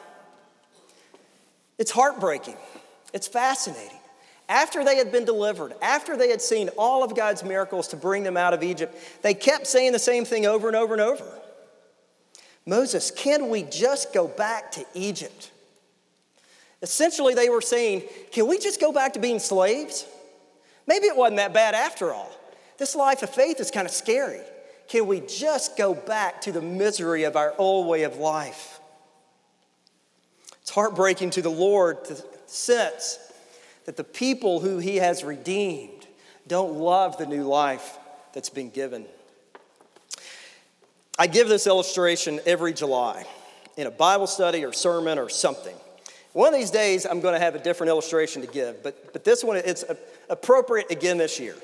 It's 1.77 1.91
heartbreaking. 1.91 2.57
It's 3.13 3.27
fascinating. 3.27 3.97
After 4.49 4.83
they 4.83 4.95
had 4.95 5.11
been 5.11 5.25
delivered, 5.25 5.73
after 5.81 6.15
they 6.15 6.29
had 6.29 6.41
seen 6.41 6.69
all 6.77 7.03
of 7.03 7.15
God's 7.15 7.43
miracles 7.43 7.89
to 7.89 7.97
bring 7.97 8.23
them 8.23 8.37
out 8.37 8.53
of 8.53 8.63
Egypt, 8.63 8.95
they 9.21 9.33
kept 9.33 9.67
saying 9.67 9.91
the 9.91 9.99
same 9.99 10.23
thing 10.23 10.45
over 10.45 10.67
and 10.67 10.75
over 10.75 10.93
and 10.93 11.01
over 11.01 11.25
Moses, 12.67 13.11
can 13.11 13.49
we 13.49 13.63
just 13.63 14.13
go 14.13 14.27
back 14.27 14.73
to 14.73 14.85
Egypt? 14.93 15.51
Essentially, 16.81 17.33
they 17.33 17.49
were 17.49 17.61
saying, 17.61 18.03
Can 18.31 18.45
we 18.45 18.59
just 18.59 18.81
go 18.81 18.91
back 18.91 19.13
to 19.13 19.19
being 19.19 19.39
slaves? 19.39 20.05
Maybe 20.85 21.07
it 21.07 21.15
wasn't 21.15 21.37
that 21.37 21.53
bad 21.53 21.73
after 21.73 22.13
all. 22.13 22.29
This 22.77 22.93
life 22.93 23.23
of 23.23 23.29
faith 23.29 23.59
is 23.61 23.71
kind 23.71 23.87
of 23.87 23.93
scary. 23.93 24.41
Can 24.89 25.07
we 25.07 25.21
just 25.21 25.77
go 25.77 25.93
back 25.93 26.41
to 26.41 26.51
the 26.51 26.61
misery 26.61 27.23
of 27.23 27.35
our 27.35 27.53
old 27.57 27.87
way 27.87 28.03
of 28.03 28.17
life? 28.17 28.76
It's 30.67 30.73
heartbreaking 30.73 31.29
to 31.29 31.41
the 31.41 31.49
Lord 31.49 32.03
to 32.03 32.21
sense 32.45 33.19
that 33.85 33.95
the 33.95 34.03
people 34.03 34.59
who 34.59 34.79
He 34.79 34.97
has 34.97 35.23
redeemed 35.23 36.05
don't 36.45 36.73
love 36.73 37.17
the 37.17 37.25
new 37.25 37.43
life 37.43 37.97
that's 38.33 38.49
been 38.49 38.69
given. 38.69 39.05
I 41.17 41.27
give 41.27 41.47
this 41.47 41.67
illustration 41.67 42.41
every 42.45 42.73
July 42.73 43.25
in 43.77 43.87
a 43.87 43.91
Bible 43.91 44.27
study 44.27 44.65
or 44.65 44.73
sermon 44.73 45.17
or 45.17 45.29
something. 45.29 45.75
One 46.33 46.53
of 46.53 46.59
these 46.59 46.71
days, 46.71 47.05
I'm 47.05 47.21
going 47.21 47.33
to 47.33 47.39
have 47.39 47.55
a 47.55 47.59
different 47.59 47.87
illustration 47.87 48.41
to 48.41 48.47
give, 48.49 48.83
but, 48.83 49.13
but 49.13 49.23
this 49.23 49.45
one, 49.45 49.55
it's 49.55 49.85
appropriate 50.29 50.91
again 50.91 51.17
this 51.17 51.39
year. 51.39 51.55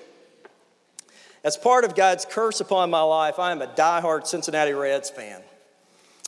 As 1.43 1.57
part 1.57 1.83
of 1.83 1.93
God's 1.93 2.23
curse 2.23 2.61
upon 2.61 2.89
my 2.89 3.01
life, 3.01 3.37
I 3.37 3.51
am 3.51 3.61
a 3.61 3.67
die-hard 3.67 4.27
Cincinnati 4.27 4.71
Reds 4.71 5.09
fan. 5.09 5.41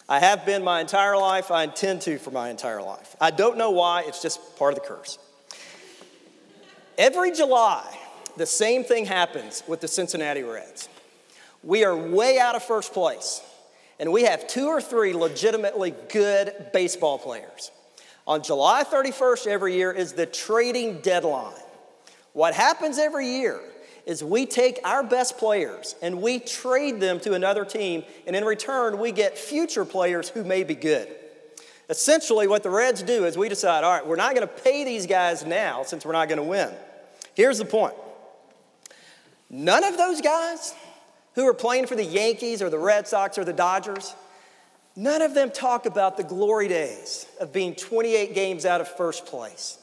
I 0.08 0.20
have 0.20 0.46
been 0.46 0.64
my 0.64 0.82
entire 0.82 1.18
life. 1.18 1.50
I 1.50 1.64
intend 1.64 2.02
to 2.02 2.20
for 2.20 2.32
my 2.32 2.50
entire 2.50 2.82
life. 2.82 3.16
I 3.20 3.32
don't 3.32 3.58
know 3.58 3.72
why, 3.72 4.04
it's 4.06 4.22
just 4.22 4.58
part 4.58 4.74
of 4.74 4.82
the 4.82 4.88
curse. 4.88 5.18
Every 6.98 7.32
July, 7.32 7.84
the 8.38 8.46
same 8.46 8.84
thing 8.84 9.06
happens 9.06 9.64
with 9.68 9.82
the 9.82 9.88
Cincinnati 9.88 10.44
Reds. 10.44 10.90
We 11.64 11.84
are 11.84 11.96
way 11.96 12.38
out 12.38 12.56
of 12.56 12.64
first 12.64 12.94
place, 12.94 13.42
and 14.00 14.12
we 14.12 14.24
have 14.24 14.48
two 14.48 14.68
or 14.68 14.80
three 14.80 15.14
legitimately 15.14 15.96
good 16.10 16.68
baseball 16.72 17.18
players. 17.18 17.72
On 18.28 18.42
July 18.44 18.84
31st 18.84 19.48
every 19.48 19.76
year 19.76 19.92
is 19.92 20.14
the 20.14 20.26
trading 20.26 21.00
deadline. 21.02 21.54
What 22.34 22.54
happens 22.54 22.98
every 22.98 23.28
year 23.28 23.60
is 24.06 24.24
we 24.24 24.46
take 24.46 24.80
our 24.84 25.04
best 25.04 25.38
players 25.38 25.96
and 26.02 26.22
we 26.22 26.40
trade 26.40 27.00
them 27.00 27.20
to 27.22 27.34
another 27.34 27.66
team, 27.66 28.04
and 28.28 28.36
in 28.36 28.44
return, 28.46 29.00
we 29.00 29.12
get 29.12 29.38
future 29.38 29.86
players 29.86 30.30
who 30.30 30.44
may 30.44 30.64
be 30.64 30.76
good. 30.76 31.08
Essentially, 31.90 32.48
what 32.48 32.64
the 32.64 32.70
Reds 32.70 33.04
do 33.04 33.26
is 33.26 33.38
we 33.38 33.50
decide, 33.50 33.84
all 33.84 33.92
right, 33.92 34.06
we're 34.06 34.16
not 34.16 34.36
going 34.36 34.48
to 34.48 34.54
pay 34.64 34.84
these 34.84 35.06
guys 35.06 35.46
now 35.46 35.84
since 35.84 36.06
we're 36.06 36.14
not 36.14 36.28
going 36.28 36.38
to 36.40 36.44
win. 36.44 36.72
Here's 37.34 37.58
the 37.58 37.66
point 37.66 37.94
none 39.50 39.84
of 39.84 39.98
those 39.98 40.22
guys 40.22 40.74
who 41.36 41.48
are 41.48 41.54
playing 41.54 41.86
for 41.86 41.96
the 41.96 42.04
Yankees 42.04 42.62
or 42.62 42.70
the 42.70 42.80
Red 42.80 43.08
Sox 43.08 43.38
or 43.38 43.44
the 43.44 43.54
Dodgers 43.54 44.16
None 44.96 45.22
of 45.22 45.34
them 45.34 45.52
talk 45.52 45.86
about 45.86 46.16
the 46.16 46.24
glory 46.24 46.70
days 46.70 47.28
of 47.40 47.52
being 47.52 47.76
28 47.76 48.34
games 48.34 48.66
out 48.66 48.80
of 48.80 48.88
first 48.88 49.26
place. 49.26 49.78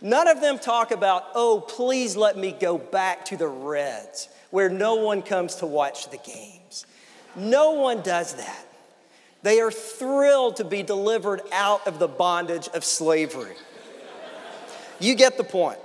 None 0.00 0.28
of 0.28 0.40
them 0.40 0.58
talk 0.58 0.90
about, 0.90 1.24
oh, 1.34 1.60
please 1.60 2.16
let 2.16 2.36
me 2.36 2.52
go 2.52 2.78
back 2.78 3.24
to 3.26 3.36
the 3.36 3.48
Reds 3.48 4.28
where 4.50 4.68
no 4.68 4.94
one 4.94 5.22
comes 5.22 5.56
to 5.56 5.66
watch 5.66 6.10
the 6.10 6.18
games. 6.18 6.86
No 7.36 7.72
one 7.72 8.02
does 8.02 8.34
that. 8.34 8.64
They 9.42 9.60
are 9.60 9.70
thrilled 9.70 10.56
to 10.56 10.64
be 10.64 10.82
delivered 10.82 11.42
out 11.52 11.86
of 11.86 11.98
the 11.98 12.08
bondage 12.08 12.68
of 12.68 12.84
slavery. 12.84 13.54
You 15.00 15.14
get 15.14 15.36
the 15.36 15.44
point. 15.44 15.78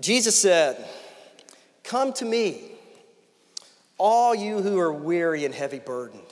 Jesus 0.00 0.38
said, 0.38 0.84
Come 1.84 2.12
to 2.14 2.24
me 2.24 2.72
all 3.98 4.34
you 4.34 4.60
who 4.60 4.78
are 4.80 4.92
weary 4.92 5.44
and 5.44 5.54
heavy 5.54 5.78
burdened, 5.78 6.22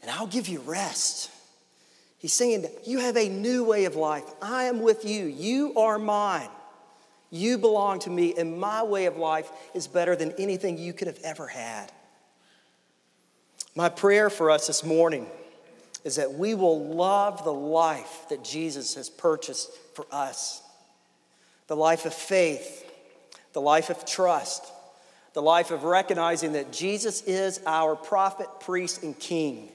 and 0.00 0.10
I'll 0.10 0.28
give 0.28 0.46
you 0.46 0.60
rest. 0.60 1.30
He's 2.22 2.32
saying, 2.32 2.64
You 2.84 3.00
have 3.00 3.16
a 3.16 3.28
new 3.28 3.64
way 3.64 3.84
of 3.84 3.96
life. 3.96 4.24
I 4.40 4.64
am 4.64 4.80
with 4.80 5.04
you. 5.04 5.24
You 5.26 5.74
are 5.76 5.98
mine. 5.98 6.48
You 7.30 7.58
belong 7.58 7.98
to 8.00 8.10
me, 8.10 8.34
and 8.38 8.60
my 8.60 8.84
way 8.84 9.06
of 9.06 9.16
life 9.16 9.50
is 9.74 9.88
better 9.88 10.14
than 10.14 10.32
anything 10.38 10.78
you 10.78 10.92
could 10.92 11.08
have 11.08 11.18
ever 11.24 11.48
had. 11.48 11.90
My 13.74 13.88
prayer 13.88 14.30
for 14.30 14.52
us 14.52 14.68
this 14.68 14.84
morning 14.84 15.26
is 16.04 16.16
that 16.16 16.34
we 16.34 16.54
will 16.54 16.94
love 16.94 17.42
the 17.42 17.52
life 17.52 18.26
that 18.28 18.44
Jesus 18.44 18.94
has 18.94 19.10
purchased 19.10 19.70
for 19.94 20.06
us 20.10 20.62
the 21.68 21.76
life 21.76 22.04
of 22.04 22.12
faith, 22.12 22.84
the 23.54 23.60
life 23.60 23.88
of 23.88 24.04
trust, 24.04 24.70
the 25.32 25.40
life 25.40 25.70
of 25.70 25.84
recognizing 25.84 26.52
that 26.52 26.70
Jesus 26.70 27.22
is 27.22 27.60
our 27.66 27.96
prophet, 27.96 28.46
priest, 28.60 29.02
and 29.02 29.18
king. 29.18 29.70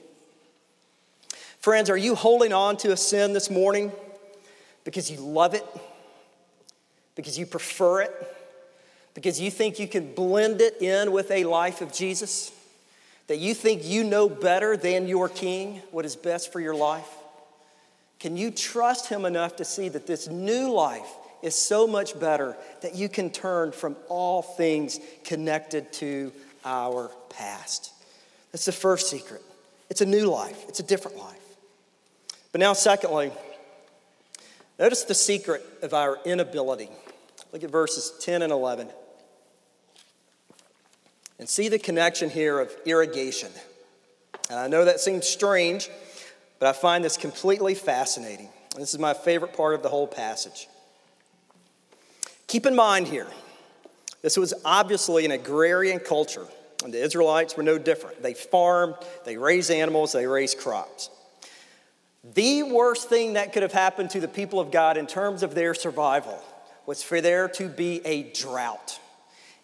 Friends, 1.60 1.90
are 1.90 1.96
you 1.96 2.14
holding 2.14 2.52
on 2.52 2.76
to 2.78 2.92
a 2.92 2.96
sin 2.96 3.32
this 3.32 3.50
morning 3.50 3.92
because 4.84 5.10
you 5.10 5.18
love 5.18 5.54
it, 5.54 5.64
because 7.14 7.38
you 7.38 7.46
prefer 7.46 8.02
it, 8.02 8.12
because 9.14 9.40
you 9.40 9.50
think 9.50 9.78
you 9.78 9.88
can 9.88 10.14
blend 10.14 10.60
it 10.60 10.80
in 10.80 11.12
with 11.12 11.30
a 11.30 11.44
life 11.44 11.80
of 11.80 11.92
Jesus? 11.92 12.52
That 13.26 13.38
you 13.38 13.52
think 13.54 13.84
you 13.84 14.04
know 14.04 14.28
better 14.28 14.76
than 14.76 15.06
your 15.06 15.28
king 15.28 15.82
what 15.90 16.04
is 16.04 16.16
best 16.16 16.52
for 16.52 16.60
your 16.60 16.74
life? 16.74 17.08
Can 18.18 18.36
you 18.36 18.50
trust 18.50 19.08
him 19.08 19.24
enough 19.24 19.56
to 19.56 19.64
see 19.64 19.88
that 19.90 20.06
this 20.06 20.28
new 20.28 20.72
life 20.72 21.08
is 21.42 21.54
so 21.54 21.86
much 21.86 22.18
better 22.18 22.56
that 22.80 22.94
you 22.94 23.08
can 23.08 23.30
turn 23.30 23.72
from 23.72 23.96
all 24.08 24.42
things 24.42 24.98
connected 25.24 25.92
to 25.92 26.32
our 26.64 27.10
past. 27.30 27.92
That's 28.52 28.64
the 28.64 28.72
first 28.72 29.08
secret. 29.08 29.42
It's 29.90 30.00
a 30.00 30.06
new 30.06 30.26
life, 30.26 30.64
it's 30.68 30.80
a 30.80 30.82
different 30.82 31.16
life. 31.18 31.36
But 32.52 32.60
now, 32.60 32.72
secondly, 32.72 33.30
notice 34.78 35.04
the 35.04 35.14
secret 35.14 35.64
of 35.82 35.92
our 35.92 36.18
inability. 36.24 36.88
Look 37.52 37.62
at 37.62 37.70
verses 37.70 38.12
10 38.20 38.42
and 38.42 38.52
11. 38.52 38.88
And 41.38 41.48
see 41.48 41.68
the 41.68 41.78
connection 41.78 42.30
here 42.30 42.58
of 42.58 42.74
irrigation. 42.84 43.50
And 44.50 44.58
I 44.58 44.66
know 44.66 44.84
that 44.84 45.00
seems 45.00 45.26
strange, 45.26 45.88
but 46.58 46.68
I 46.68 46.72
find 46.72 47.04
this 47.04 47.16
completely 47.16 47.74
fascinating. 47.74 48.48
This 48.76 48.94
is 48.94 48.98
my 48.98 49.14
favorite 49.14 49.56
part 49.56 49.74
of 49.74 49.82
the 49.82 49.88
whole 49.88 50.06
passage. 50.06 50.68
Keep 52.46 52.66
in 52.66 52.74
mind 52.74 53.08
here, 53.08 53.26
this 54.22 54.36
was 54.36 54.54
obviously 54.64 55.24
an 55.24 55.30
agrarian 55.30 56.00
culture, 56.00 56.46
and 56.82 56.92
the 56.92 57.02
Israelites 57.02 57.56
were 57.56 57.62
no 57.62 57.78
different. 57.78 58.22
They 58.22 58.34
farmed, 58.34 58.94
they 59.24 59.36
raised 59.36 59.70
animals, 59.70 60.12
they 60.12 60.26
raised 60.26 60.58
crops. 60.58 61.10
The 62.34 62.62
worst 62.62 63.08
thing 63.08 63.34
that 63.34 63.52
could 63.52 63.62
have 63.62 63.72
happened 63.72 64.10
to 64.10 64.20
the 64.20 64.28
people 64.28 64.60
of 64.60 64.70
God 64.70 64.96
in 64.96 65.06
terms 65.06 65.42
of 65.42 65.54
their 65.54 65.72
survival 65.72 66.42
was 66.84 67.02
for 67.02 67.20
there 67.20 67.48
to 67.50 67.68
be 67.68 68.00
a 68.04 68.24
drought. 68.32 69.00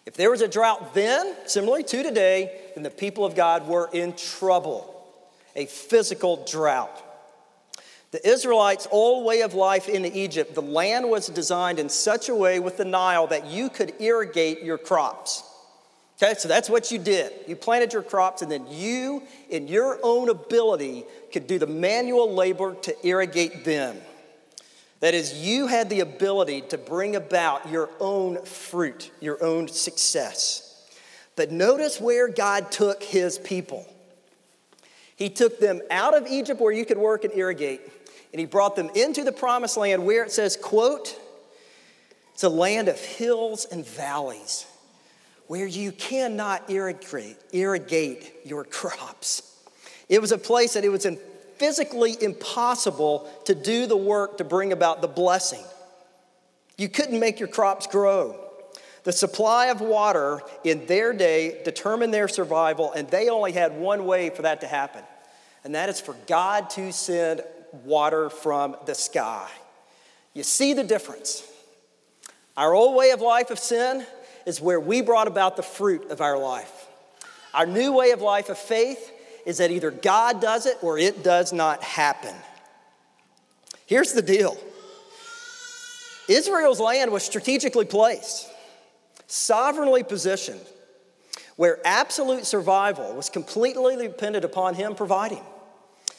If 0.05 0.15
there 0.15 0.31
was 0.31 0.41
a 0.41 0.47
drought 0.47 0.93
then, 0.93 1.35
similarly 1.45 1.83
to 1.83 2.03
today, 2.03 2.59
then 2.73 2.83
the 2.83 2.89
people 2.89 3.25
of 3.25 3.35
God 3.35 3.67
were 3.67 3.89
in 3.91 4.13
trouble. 4.15 4.91
A 5.55 5.65
physical 5.65 6.45
drought. 6.45 7.01
The 8.11 8.27
Israelites' 8.27 8.87
old 8.91 9.25
way 9.25 9.41
of 9.41 9.53
life 9.53 9.89
in 9.89 10.05
Egypt, 10.05 10.55
the 10.55 10.61
land 10.61 11.09
was 11.09 11.27
designed 11.27 11.79
in 11.79 11.89
such 11.89 12.29
a 12.29 12.35
way 12.35 12.59
with 12.59 12.77
the 12.77 12.85
Nile 12.85 13.27
that 13.27 13.47
you 13.47 13.69
could 13.69 13.93
irrigate 13.99 14.63
your 14.63 14.77
crops. 14.77 15.43
Okay, 16.21 16.33
so 16.37 16.47
that's 16.47 16.69
what 16.69 16.91
you 16.91 16.99
did. 16.99 17.33
You 17.45 17.57
planted 17.57 17.91
your 17.91 18.01
crops, 18.01 18.41
and 18.41 18.49
then 18.49 18.65
you, 18.69 19.23
in 19.49 19.67
your 19.67 19.99
own 20.01 20.29
ability, 20.29 21.03
could 21.33 21.45
do 21.45 21.59
the 21.59 21.67
manual 21.67 22.33
labor 22.33 22.73
to 22.73 23.07
irrigate 23.07 23.65
them. 23.65 23.97
That 25.01 25.13
is, 25.13 25.33
you 25.33 25.67
had 25.67 25.89
the 25.89 25.99
ability 25.99 26.61
to 26.69 26.77
bring 26.77 27.17
about 27.17 27.69
your 27.69 27.89
own 27.99 28.41
fruit, 28.45 29.11
your 29.19 29.43
own 29.43 29.67
success. 29.67 30.89
But 31.35 31.51
notice 31.51 31.99
where 31.99 32.29
God 32.29 32.71
took 32.71 33.03
his 33.03 33.37
people. 33.37 33.85
He 35.17 35.29
took 35.29 35.59
them 35.59 35.81
out 35.91 36.15
of 36.15 36.27
Egypt 36.27 36.61
where 36.61 36.71
you 36.71 36.85
could 36.85 36.97
work 36.97 37.25
and 37.25 37.33
irrigate, 37.33 37.81
and 38.31 38.39
he 38.39 38.45
brought 38.45 38.77
them 38.77 38.89
into 38.95 39.25
the 39.25 39.33
promised 39.33 39.75
land 39.75 40.05
where 40.05 40.23
it 40.23 40.31
says, 40.31 40.55
quote, 40.55 41.19
it's 42.33 42.43
a 42.43 42.49
land 42.49 42.87
of 42.87 42.99
hills 42.99 43.65
and 43.69 43.85
valleys 43.85 44.65
where 45.47 45.67
you 45.67 45.91
cannot 45.91 46.69
irrigate, 46.69 47.37
irrigate 47.51 48.33
your 48.43 48.63
crops. 48.63 49.51
It 50.09 50.21
was 50.21 50.31
a 50.31 50.37
place 50.37 50.73
that 50.73 50.83
it 50.83 50.89
was 50.89 51.07
physically 51.57 52.15
impossible 52.21 53.29
to 53.45 53.55
do 53.55 53.87
the 53.87 53.97
work 53.97 54.37
to 54.37 54.43
bring 54.43 54.71
about 54.71 55.01
the 55.01 55.07
blessing. 55.07 55.63
You 56.77 56.89
couldn't 56.89 57.19
make 57.19 57.39
your 57.39 57.47
crops 57.47 57.87
grow. 57.87 58.39
The 59.03 59.13
supply 59.13 59.67
of 59.67 59.81
water 59.81 60.41
in 60.63 60.87
their 60.87 61.13
day 61.13 61.61
determined 61.63 62.13
their 62.13 62.27
survival, 62.27 62.91
and 62.91 63.07
they 63.07 63.29
only 63.29 63.51
had 63.51 63.77
one 63.77 64.05
way 64.05 64.31
for 64.31 64.41
that 64.41 64.61
to 64.61 64.67
happen, 64.67 65.03
and 65.63 65.75
that 65.75 65.89
is 65.89 66.01
for 66.01 66.15
God 66.27 66.71
to 66.71 66.91
send 66.91 67.43
water 67.83 68.29
from 68.29 68.75
the 68.85 68.95
sky. 68.95 69.47
You 70.33 70.43
see 70.43 70.73
the 70.73 70.83
difference. 70.83 71.47
Our 72.57 72.73
old 72.73 72.95
way 72.95 73.11
of 73.11 73.21
life 73.21 73.51
of 73.51 73.59
sin 73.59 74.05
is 74.45 74.61
where 74.61 74.79
we 74.79 75.01
brought 75.01 75.27
about 75.27 75.55
the 75.55 75.63
fruit 75.63 76.09
of 76.09 76.21
our 76.21 76.37
life. 76.37 76.87
Our 77.53 77.65
new 77.65 77.93
way 77.93 78.11
of 78.11 78.21
life 78.21 78.49
of 78.49 78.57
faith 78.57 79.11
is 79.45 79.59
that 79.59 79.71
either 79.71 79.91
God 79.91 80.41
does 80.41 80.65
it 80.65 80.77
or 80.81 80.97
it 80.97 81.23
does 81.23 81.53
not 81.53 81.83
happen. 81.83 82.33
Here's 83.85 84.13
the 84.13 84.21
deal 84.21 84.57
Israel's 86.27 86.79
land 86.79 87.11
was 87.11 87.23
strategically 87.23 87.85
placed, 87.85 88.49
sovereignly 89.27 90.03
positioned, 90.03 90.61
where 91.55 91.79
absolute 91.85 92.45
survival 92.45 93.13
was 93.13 93.29
completely 93.29 93.95
dependent 93.95 94.43
upon 94.43 94.73
Him 94.73 94.95
providing. 94.95 95.43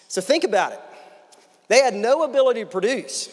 So 0.08 0.20
think 0.20 0.44
about 0.44 0.72
it. 0.72 0.80
They 1.68 1.80
had 1.80 1.94
no 1.94 2.22
ability 2.22 2.60
to 2.60 2.66
produce. 2.66 3.28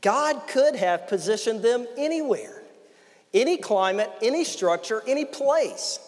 God 0.00 0.42
could 0.48 0.76
have 0.76 1.08
positioned 1.08 1.62
them 1.62 1.86
anywhere, 1.96 2.57
any 3.34 3.56
climate, 3.56 4.10
any 4.22 4.44
structure, 4.44 5.02
any 5.06 5.24
place. 5.24 6.00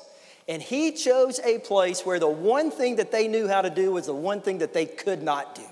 And 0.48 0.60
he 0.60 0.92
chose 0.92 1.38
a 1.44 1.58
place 1.58 2.04
where 2.04 2.18
the 2.18 2.28
one 2.28 2.70
thing 2.70 2.96
that 2.96 3.12
they 3.12 3.28
knew 3.28 3.46
how 3.46 3.62
to 3.62 3.70
do 3.70 3.92
was 3.92 4.06
the 4.06 4.14
one 4.14 4.40
thing 4.40 4.58
that 4.58 4.74
they 4.74 4.86
could 4.86 5.22
not 5.22 5.54
do. 5.54 5.64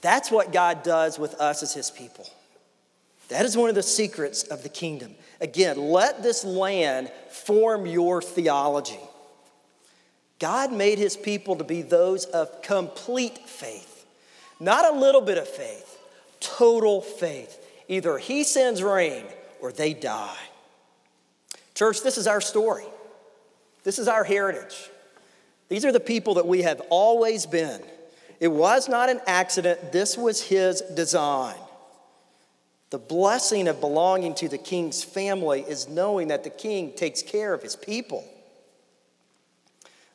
That's 0.00 0.30
what 0.30 0.52
God 0.52 0.82
does 0.82 1.18
with 1.18 1.34
us 1.34 1.62
as 1.62 1.72
his 1.72 1.90
people. 1.90 2.28
That 3.28 3.44
is 3.44 3.56
one 3.56 3.68
of 3.68 3.74
the 3.74 3.82
secrets 3.82 4.42
of 4.44 4.62
the 4.62 4.68
kingdom. 4.68 5.14
Again, 5.40 5.78
let 5.78 6.22
this 6.22 6.44
land 6.44 7.10
form 7.30 7.86
your 7.86 8.20
theology. 8.20 9.00
God 10.38 10.72
made 10.72 10.98
his 10.98 11.16
people 11.16 11.56
to 11.56 11.64
be 11.64 11.82
those 11.82 12.24
of 12.26 12.62
complete 12.62 13.38
faith, 13.38 14.06
not 14.60 14.94
a 14.94 14.98
little 14.98 15.20
bit 15.20 15.38
of 15.38 15.48
faith, 15.48 15.98
total 16.40 17.00
faith. 17.00 17.64
Either 17.88 18.18
he 18.18 18.44
sends 18.44 18.82
rain 18.82 19.24
or 19.60 19.72
they 19.72 19.94
die. 19.94 20.38
Church, 21.74 22.02
this 22.02 22.18
is 22.18 22.26
our 22.26 22.40
story. 22.40 22.86
This 23.84 23.98
is 23.98 24.08
our 24.08 24.24
heritage. 24.24 24.90
These 25.68 25.84
are 25.84 25.92
the 25.92 26.00
people 26.00 26.34
that 26.34 26.46
we 26.46 26.62
have 26.62 26.80
always 26.90 27.46
been. 27.46 27.80
It 28.40 28.48
was 28.48 28.88
not 28.88 29.08
an 29.08 29.20
accident, 29.26 29.92
this 29.92 30.16
was 30.16 30.42
His 30.42 30.80
design. 30.80 31.56
The 32.90 32.98
blessing 32.98 33.68
of 33.68 33.80
belonging 33.80 34.34
to 34.36 34.48
the 34.48 34.58
king's 34.58 35.02
family 35.02 35.60
is 35.60 35.88
knowing 35.88 36.28
that 36.28 36.44
the 36.44 36.50
king 36.50 36.92
takes 36.92 37.20
care 37.20 37.52
of 37.52 37.62
his 37.62 37.76
people. 37.76 38.24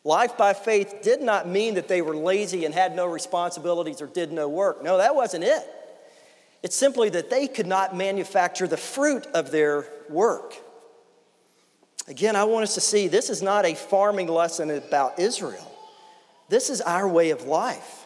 Life 0.04 0.38
by 0.38 0.54
faith 0.54 0.96
did 1.04 1.22
not 1.22 1.48
mean 1.48 1.76
that 1.76 1.88
they 1.88 2.02
were 2.02 2.16
lazy 2.16 2.66
and 2.66 2.74
had 2.74 2.96
no 2.96 3.06
responsibilities 3.06 4.02
or 4.02 4.08
did 4.08 4.32
no 4.32 4.50
work. 4.50 4.84
No, 4.84 4.98
that 4.98 5.16
wasn't 5.16 5.44
it. 5.44 5.64
It's 6.64 6.78
simply 6.78 7.10
that 7.10 7.30
they 7.30 7.48
could 7.48 7.68
not 7.68 7.96
manufacture 7.96 8.68
the 8.68 8.78
fruit 8.78 9.28
of 9.28 9.52
their 9.52 9.86
work. 10.10 10.56
Again, 12.08 12.36
I 12.36 12.46
want 12.46 12.64
us 12.64 12.74
to 12.76 12.82
see 12.82 13.08
this 13.08 13.30
is 13.30 13.42
not 13.42 13.66
a 13.66 13.76
farming 13.76 14.28
lesson 14.28 14.72
about 14.72 15.20
Israel. 15.20 15.70
This 16.50 16.70
is 16.70 16.82
our 16.82 17.08
way 17.08 17.30
of 17.32 17.44
life. 17.44 18.06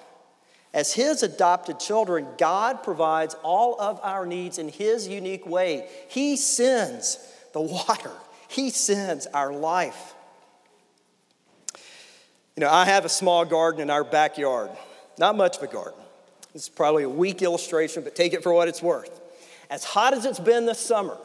As 0.73 0.93
His 0.93 1.23
adopted 1.23 1.79
children, 1.79 2.27
God 2.37 2.83
provides 2.83 3.35
all 3.43 3.79
of 3.79 3.99
our 4.03 4.25
needs 4.25 4.57
in 4.57 4.69
His 4.69 5.07
unique 5.07 5.45
way. 5.45 5.87
He 6.09 6.35
sends 6.35 7.17
the 7.53 7.61
water, 7.61 8.11
He 8.47 8.71
sends 8.71 9.27
our 9.27 9.53
life. 9.53 10.15
You 12.55 12.61
know, 12.61 12.69
I 12.69 12.85
have 12.85 13.05
a 13.05 13.09
small 13.09 13.45
garden 13.45 13.81
in 13.81 13.91
our 13.91 14.03
backyard, 14.03 14.71
not 15.19 15.37
much 15.37 15.57
of 15.57 15.63
a 15.63 15.67
garden. 15.67 16.01
This 16.57 16.63
is 16.63 16.69
probably 16.69 17.03
a 17.03 17.09
weak 17.09 17.43
illustration, 17.43 18.01
but 18.01 18.15
take 18.15 18.33
it 18.33 18.41
for 18.41 18.51
what 18.51 18.67
it's 18.67 18.81
worth. 18.81 19.21
As 19.69 19.83
hot 19.83 20.15
as 20.15 20.25
it's 20.25 20.39
been 20.39 20.65
this 20.65 20.79
summer, 20.79 21.15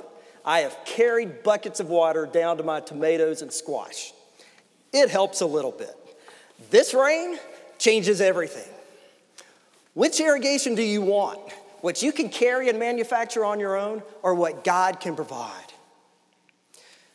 I 0.44 0.58
have 0.58 0.76
carried 0.84 1.42
buckets 1.42 1.80
of 1.80 1.88
water 1.88 2.26
down 2.26 2.58
to 2.58 2.62
my 2.62 2.80
tomatoes 2.80 3.40
and 3.40 3.50
squash. 3.50 4.12
It 4.92 5.08
helps 5.08 5.40
a 5.40 5.46
little 5.46 5.70
bit. 5.70 5.96
This 6.68 6.92
rain 6.92 7.38
changes 7.78 8.20
everything. 8.20 8.70
Which 9.94 10.20
irrigation 10.20 10.74
do 10.74 10.82
you 10.82 11.00
want? 11.00 11.40
What 11.80 12.02
you 12.02 12.12
can 12.12 12.28
carry 12.28 12.68
and 12.68 12.78
manufacture 12.78 13.42
on 13.42 13.58
your 13.58 13.74
own, 13.74 14.02
or 14.22 14.34
what 14.34 14.64
God 14.64 15.00
can 15.00 15.16
provide? 15.16 15.72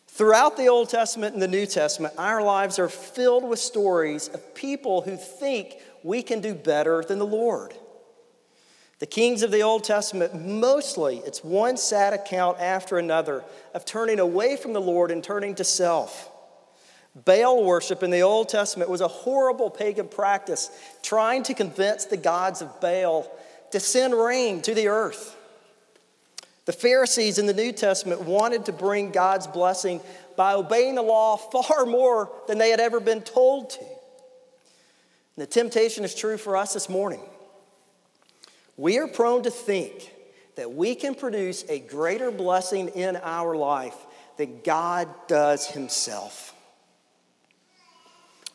Throughout 0.07 0.57
the 0.57 0.69
Old 0.69 0.89
Testament 0.89 1.35
and 1.35 1.41
the 1.43 1.47
New 1.47 1.67
Testament, 1.67 2.15
our 2.17 2.41
lives 2.41 2.79
are 2.79 2.89
filled 2.89 3.47
with 3.47 3.59
stories 3.59 4.27
of 4.29 4.55
people 4.55 5.01
who 5.01 5.17
think 5.17 5.75
we 6.01 6.23
can 6.23 6.41
do 6.41 6.55
better 6.55 7.03
than 7.03 7.19
the 7.19 7.23
Lord. 7.27 7.75
The 8.99 9.05
kings 9.05 9.43
of 9.43 9.51
the 9.51 9.61
Old 9.61 9.83
Testament, 9.83 10.33
mostly 10.33 11.17
it's 11.17 11.43
one 11.43 11.77
sad 11.77 12.13
account 12.13 12.59
after 12.59 12.97
another 12.97 13.43
of 13.73 13.85
turning 13.85 14.19
away 14.19 14.57
from 14.57 14.73
the 14.73 14.81
Lord 14.81 15.11
and 15.11 15.23
turning 15.23 15.53
to 15.55 15.63
self. 15.63 16.31
Baal 17.25 17.63
worship 17.63 18.01
in 18.03 18.11
the 18.11 18.21
Old 18.21 18.49
Testament 18.49 18.89
was 18.89 19.01
a 19.01 19.07
horrible 19.07 19.69
pagan 19.69 20.07
practice, 20.07 20.69
trying 21.03 21.43
to 21.43 21.53
convince 21.53 22.05
the 22.05 22.17
gods 22.17 22.61
of 22.61 22.81
Baal 22.81 23.31
to 23.71 23.79
send 23.79 24.13
rain 24.13 24.61
to 24.63 24.73
the 24.73 24.87
earth. 24.87 25.35
The 26.65 26.73
Pharisees 26.73 27.37
in 27.37 27.45
the 27.45 27.53
New 27.53 27.71
Testament 27.71 28.21
wanted 28.21 28.65
to 28.65 28.71
bring 28.71 29.11
God's 29.11 29.47
blessing 29.47 30.01
by 30.35 30.53
obeying 30.53 30.95
the 30.95 31.01
law 31.01 31.37
far 31.37 31.85
more 31.85 32.31
than 32.47 32.57
they 32.57 32.71
had 32.71 32.79
ever 32.79 32.99
been 32.99 33.21
told 33.21 33.69
to. 33.71 33.79
And 33.79 33.87
the 35.37 35.47
temptation 35.47 36.03
is 36.03 36.13
true 36.13 36.37
for 36.37 36.57
us 36.57 36.73
this 36.73 36.89
morning. 36.89 37.21
We 38.77 38.99
are 38.99 39.07
prone 39.07 39.43
to 39.43 39.51
think 39.51 40.13
that 40.55 40.71
we 40.71 40.95
can 40.95 41.15
produce 41.15 41.65
a 41.69 41.79
greater 41.79 42.31
blessing 42.31 42.89
in 42.89 43.17
our 43.17 43.55
life 43.55 43.95
than 44.37 44.61
God 44.63 45.09
does 45.27 45.67
Himself. 45.67 46.53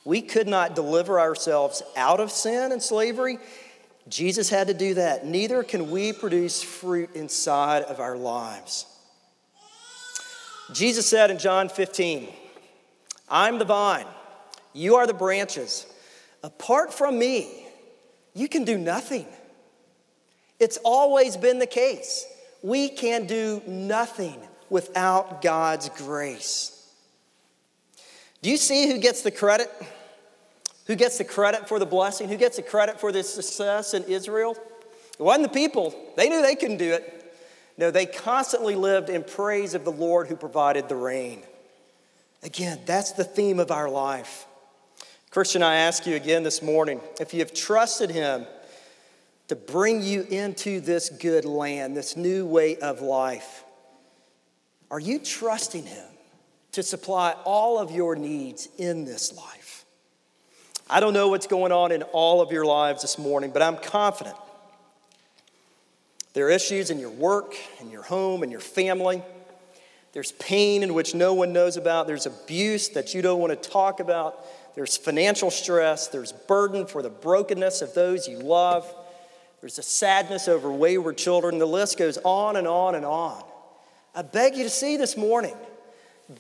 We 0.05 0.23
could 0.23 0.49
not 0.49 0.75
deliver 0.75 1.21
ourselves 1.21 1.83
out 1.97 2.19
of 2.19 2.31
sin 2.31 2.73
and 2.73 2.83
slavery 2.83 3.39
Jesus 4.09 4.51
had 4.51 4.67
to 4.67 4.75
do 4.75 4.95
that. 4.95 5.25
Neither 5.25 5.63
can 5.63 5.91
we 5.91 6.13
produce 6.13 6.63
fruit 6.63 7.15
inside 7.15 7.83
of 7.85 8.01
our 8.01 8.17
lives. 8.17 8.87
Jesus 10.73 11.07
said 11.07 11.31
in 11.31 11.39
John 11.39 11.69
15, 11.69 12.29
I'm 13.29 13.59
the 13.59 13.65
vine, 13.65 14.07
you 14.73 14.97
are 14.97 15.07
the 15.07 15.15
branches. 15.15 15.87
Apart 16.43 16.93
from 16.93 17.19
me, 17.19 17.67
you 18.35 18.49
can 18.49 18.65
do 18.65 18.77
nothing. 18.77 19.27
It's 20.59 20.79
always 20.85 21.37
been 21.37 21.59
the 21.59 21.67
case. 21.67 22.27
We 22.63 22.89
can 22.89 23.27
do 23.27 23.63
nothing 23.67 24.41
without 24.71 25.43
God's 25.43 25.89
grace. 25.91 26.91
Do 28.41 28.51
you 28.51 28.57
see 28.57 28.89
who 28.89 28.99
gets 28.99 29.23
the 29.23 29.31
credit? 29.31 29.71
Who 30.87 30.97
gets 30.97 31.19
the 31.19 31.25
credit 31.25 31.69
for 31.69 31.79
the 31.79 31.87
blessing? 31.87 32.29
Who 32.29 32.37
gets 32.37 32.57
the 32.57 32.63
credit 32.63 33.01
for 33.01 33.13
the 33.13 33.23
success 33.23 33.95
in 33.95 34.05
Israel? 34.05 34.57
It 35.19 35.23
wasn't 35.23 35.45
the 35.45 35.55
people. 35.55 35.95
They 36.17 36.29
knew 36.29 36.43
they 36.43 36.57
couldn't 36.57 36.79
do 36.79 36.93
it. 36.93 37.35
No, 37.79 37.91
they 37.91 38.07
constantly 38.07 38.75
lived 38.75 39.09
in 39.09 39.25
praise 39.25 39.75
of 39.75 39.85
the 39.85 39.93
Lord 39.93 40.29
who 40.29 40.37
provided 40.37 40.89
the 40.89 40.97
rain. 40.97 41.43
Again, 42.43 42.81
that's 42.85 43.13
the 43.13 43.25
theme 43.25 43.61
of 43.61 43.71
our 43.71 43.89
life. 43.89 44.47
Christian, 45.31 45.63
I 45.63 45.77
ask 45.77 46.07
you 46.07 46.17
again 46.17 46.43
this 46.43 46.61
morning 46.61 47.01
if 47.21 47.33
you 47.33 47.41
have 47.41 47.55
trusted 47.55 48.11
Him 48.11 48.47
to 49.49 49.57
bring 49.57 50.03
you 50.03 50.23
into 50.23 50.81
this 50.81 51.09
good 51.09 51.45
land, 51.45 51.97
this 51.97 52.17
new 52.17 52.47
way 52.47 52.77
of 52.79 53.01
life, 53.01 53.65
are 54.91 55.01
you 55.01 55.19
trusting 55.19 55.85
Him 55.85 56.07
to 56.73 56.83
supply 56.83 57.35
all 57.45 57.79
of 57.79 57.91
your 57.91 58.17
needs 58.17 58.69
in 58.79 59.05
this 59.05 59.37
life? 59.37 59.85
I 60.89 61.01
don't 61.01 61.15
know 61.15 61.29
what's 61.29 61.47
going 61.47 61.73
on 61.73 61.93
in 61.93 62.03
all 62.03 62.41
of 62.41 62.53
your 62.53 62.65
lives 62.65 63.03
this 63.03 63.19
morning, 63.19 63.51
but 63.51 63.63
I'm 63.63 63.77
confident 63.77 64.37
there 66.35 66.47
are 66.47 66.51
issues 66.51 66.91
in 66.91 66.99
your 66.99 67.11
work, 67.11 67.55
in 67.81 67.91
your 67.91 68.03
home, 68.03 68.43
in 68.43 68.51
your 68.51 68.61
family. 68.61 69.23
There's 70.13 70.33
pain 70.33 70.83
in 70.83 70.95
which 70.95 71.15
no 71.15 71.35
one 71.35 71.53
knows 71.53 71.77
about. 71.77 72.07
There's 72.07 72.27
abuse 72.27 72.91
that 72.91 73.15
you 73.15 73.23
don't 73.23 73.41
want 73.41 73.51
to 73.63 73.71
talk 73.71 74.01
about. 74.01 74.45
There's 74.75 74.97
financial 74.97 75.51
stress. 75.51 76.09
There's 76.09 76.33
burden 76.33 76.87
for 76.87 77.03
the 77.03 77.11
brokenness 77.11 77.83
of 77.83 77.95
those 77.95 78.29
you 78.29 78.39
love. 78.39 78.93
There's 79.63 79.79
a 79.79 79.83
sadness 79.83 80.49
over 80.49 80.71
wayward 80.73 81.17
children. 81.17 81.59
The 81.59 81.67
list 81.67 81.97
goes 81.97 82.19
on 82.25 82.57
and 82.57 82.67
on 82.67 82.97
and 82.97 83.07
on. 83.07 83.43
I 84.13 84.23
beg 84.23 84.57
you 84.57 84.65
to 84.65 84.71
see 84.71 84.97
this 84.99 85.17
morning 85.17 85.57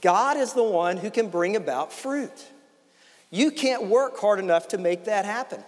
God 0.01 0.37
is 0.37 0.53
the 0.53 0.65
one 0.65 0.97
who 0.97 1.09
can 1.11 1.29
bring 1.29 1.55
about 1.55 1.93
fruit. 1.93 2.47
You 3.31 3.53
can't 3.53 3.85
work 3.85 4.19
hard 4.19 4.41
enough 4.41 4.69
to 4.69 4.79
make 4.79 5.05
that 5.05 5.25
happen. 5.25 5.63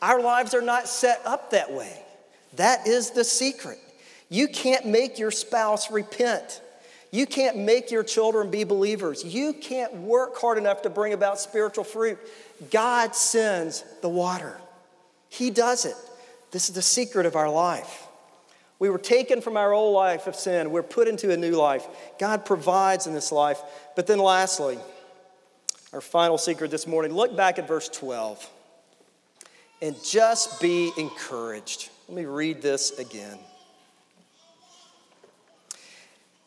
Our 0.00 0.22
lives 0.22 0.54
are 0.54 0.62
not 0.62 0.88
set 0.88 1.20
up 1.26 1.50
that 1.50 1.72
way. 1.72 2.00
That 2.56 2.86
is 2.86 3.10
the 3.10 3.24
secret. 3.24 3.78
You 4.28 4.46
can't 4.46 4.86
make 4.86 5.18
your 5.18 5.32
spouse 5.32 5.90
repent. 5.90 6.62
You 7.10 7.26
can't 7.26 7.58
make 7.58 7.90
your 7.90 8.04
children 8.04 8.50
be 8.50 8.62
believers. 8.62 9.24
You 9.24 9.52
can't 9.52 9.94
work 9.96 10.38
hard 10.38 10.58
enough 10.58 10.82
to 10.82 10.90
bring 10.90 11.12
about 11.12 11.40
spiritual 11.40 11.84
fruit. 11.84 12.18
God 12.70 13.16
sends 13.16 13.84
the 14.00 14.08
water, 14.08 14.56
He 15.28 15.50
does 15.50 15.84
it. 15.84 15.96
This 16.50 16.68
is 16.68 16.74
the 16.74 16.82
secret 16.82 17.26
of 17.26 17.36
our 17.36 17.50
life. 17.50 18.06
We 18.78 18.88
were 18.88 18.98
taken 18.98 19.42
from 19.42 19.56
our 19.56 19.72
old 19.72 19.94
life 19.94 20.26
of 20.26 20.34
sin, 20.34 20.70
we're 20.70 20.82
put 20.82 21.06
into 21.06 21.30
a 21.30 21.36
new 21.36 21.52
life. 21.52 21.86
God 22.18 22.44
provides 22.44 23.06
in 23.06 23.12
this 23.12 23.30
life. 23.30 23.60
But 23.94 24.06
then, 24.06 24.18
lastly, 24.18 24.78
our 25.92 26.00
final 26.00 26.38
secret 26.38 26.70
this 26.70 26.86
morning 26.86 27.12
look 27.12 27.36
back 27.36 27.58
at 27.58 27.68
verse 27.68 27.88
12 27.88 28.48
and 29.82 29.96
just 30.02 30.60
be 30.60 30.92
encouraged. 30.96 31.90
Let 32.08 32.16
me 32.16 32.24
read 32.24 32.62
this 32.62 32.98
again. 32.98 33.38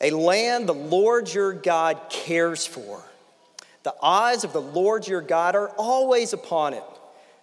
A 0.02 0.12
land 0.12 0.68
the 0.68 0.74
Lord 0.74 1.34
your 1.34 1.54
God 1.54 2.00
cares 2.10 2.66
for. 2.66 3.04
The 3.84 3.94
eyes 4.02 4.44
of 4.44 4.54
the 4.54 4.62
Lord 4.62 5.08
your 5.08 5.22
God 5.22 5.56
are 5.56 5.70
always 5.78 6.34
upon 6.34 6.74
it, 6.74 6.84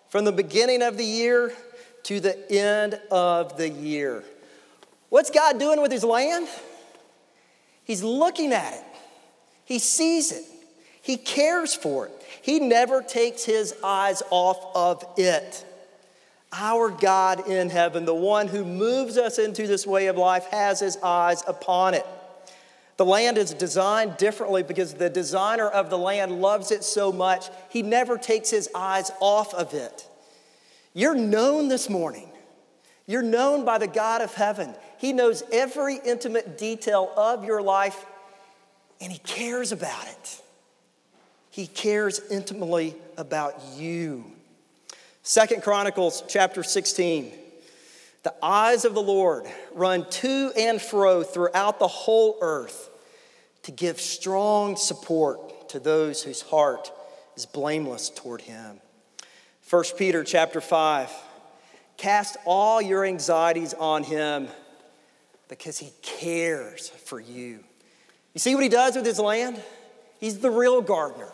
from 0.09 0.25
the 0.25 0.33
beginning 0.33 0.83
of 0.83 0.97
the 0.97 1.05
year 1.05 1.53
to 2.05 2.21
the 2.21 2.51
end 2.53 3.01
of 3.11 3.57
the 3.57 3.69
year. 3.69 4.25
What's 5.09 5.31
God 5.31 5.59
doing 5.59 5.81
with 5.83 5.93
his 5.93 6.05
land? 6.05 6.49
He's 7.85 8.03
looking 8.03 8.53
at 8.53 8.75
it, 8.75 8.85
he 9.65 9.79
sees 9.79 10.33
it, 10.33 10.45
he 11.03 11.17
cares 11.17 11.75
for 11.75 12.07
it. 12.07 12.13
He 12.43 12.59
never 12.59 13.03
takes 13.03 13.45
his 13.45 13.75
eyes 13.85 14.23
off 14.31 14.75
of 14.75 15.05
it. 15.19 15.65
Our 16.53 16.91
God 16.91 17.49
in 17.49 17.71
heaven, 17.71 18.05
the 18.05 18.15
one 18.15 18.49
who 18.49 18.65
moves 18.65 19.17
us 19.19 19.39
into 19.39 19.67
this 19.67 19.87
way 19.87 20.07
of 20.07 20.17
life, 20.17 20.47
has 20.47 20.81
his 20.81 20.97
eyes 21.03 21.45
upon 21.47 21.95
it. 21.95 22.07
The 22.97 23.05
land 23.05 23.39
is 23.39 23.55
designed 23.55 24.17
differently 24.17 24.63
because 24.63 24.95
the 24.95 25.09
designer 25.09 25.69
of 25.69 25.91
the 25.91 25.99
land 25.99 26.43
loves 26.43 26.71
it 26.71 26.85
so 26.85 27.13
much, 27.13 27.49
he 27.71 27.83
never 27.83 28.19
takes 28.19 28.51
his 28.51 28.69
eyes 28.75 29.11
off 29.21 29.55
of 29.55 29.75
it. 29.75 30.09
You're 30.93 31.15
known 31.15 31.69
this 31.69 31.89
morning. 31.89 32.31
You're 33.07 33.23
known 33.23 33.65
by 33.65 33.79
the 33.79 33.87
God 33.87 34.23
of 34.23 34.35
heaven. 34.35 34.75
He 34.99 35.13
knows 35.13 35.43
every 35.53 35.99
intimate 36.05 36.59
detail 36.59 37.13
of 37.17 37.45
your 37.45 37.63
life, 37.63 38.05
and 39.01 39.13
He 39.13 39.19
cares 39.19 39.73
about 39.73 40.07
it. 40.07 40.43
He 41.51 41.67
cares 41.67 42.21
intimately 42.31 42.95
about 43.17 43.61
you. 43.77 44.25
Second 45.23 45.63
Chronicles 45.63 46.23
chapter 46.29 46.63
16. 46.63 47.33
The 48.23 48.35
eyes 48.43 48.85
of 48.85 48.95
the 48.95 49.03
Lord 49.03 49.47
run 49.73 50.09
to 50.11 50.53
and 50.57 50.81
fro 50.81 51.23
throughout 51.23 51.79
the 51.79 51.89
whole 51.89 52.37
earth 52.41 52.91
to 53.63 53.73
give 53.73 54.01
strong 54.01 54.77
support 54.77 55.71
to 55.71 55.79
those 55.79 56.23
whose 56.23 56.43
heart 56.43 56.93
is 57.37 57.47
blameless 57.47 58.11
toward 58.11 58.43
him. 58.43 58.81
1 59.71 59.85
Peter 59.97 60.25
chapter 60.25 60.61
5 60.61 61.11
Cast 61.97 62.37
all 62.45 62.83
your 62.83 63.05
anxieties 63.05 63.73
on 63.75 64.03
him 64.03 64.49
because 65.49 65.79
he 65.79 65.93
cares 66.03 66.89
for 66.89 67.21
you. 67.21 67.61
You 68.33 68.39
see 68.39 68.55
what 68.55 68.63
he 68.63 68.69
does 68.69 68.97
with 68.97 69.05
his 69.05 69.19
land? 69.19 69.63
He's 70.19 70.39
the 70.39 70.51
real 70.51 70.81
gardener. 70.81 71.29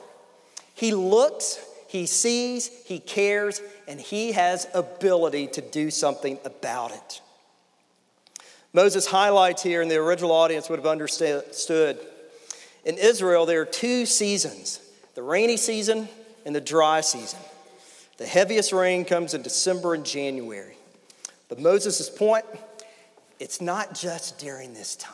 He 0.74 0.92
looks, 0.92 1.64
he 1.88 2.06
sees, 2.06 2.68
he 2.84 2.98
cares, 2.98 3.62
and 3.86 4.00
he 4.00 4.32
has 4.32 4.66
ability 4.74 5.46
to 5.48 5.60
do 5.60 5.90
something 5.90 6.38
about 6.44 6.90
it. 6.90 7.20
Moses 8.72 9.06
highlights 9.06 9.62
here, 9.62 9.82
and 9.82 9.90
the 9.90 9.96
original 9.96 10.32
audience 10.32 10.68
would 10.68 10.78
have 10.78 10.86
understood 10.86 11.98
in 12.84 12.98
Israel, 12.98 13.46
there 13.46 13.62
are 13.62 13.66
two 13.66 14.04
seasons 14.04 14.80
the 15.14 15.22
rainy 15.22 15.56
season 15.56 16.08
and 16.44 16.54
the 16.54 16.60
dry 16.60 17.00
season. 17.00 17.40
The 18.16 18.26
heaviest 18.26 18.72
rain 18.72 19.04
comes 19.04 19.34
in 19.34 19.42
December 19.42 19.94
and 19.94 20.04
January. 20.04 20.76
But 21.48 21.58
Moses' 21.60 22.10
point 22.10 22.44
it's 23.38 23.60
not 23.60 23.94
just 23.94 24.38
during 24.38 24.72
this 24.72 24.96
time, 24.96 25.12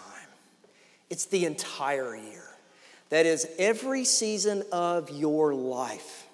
it's 1.10 1.26
the 1.26 1.44
entire 1.44 2.14
year. 2.14 2.44
That 3.10 3.26
is, 3.26 3.46
every 3.58 4.04
season 4.04 4.62
of 4.72 5.10
your 5.10 5.52
life, 5.52 6.26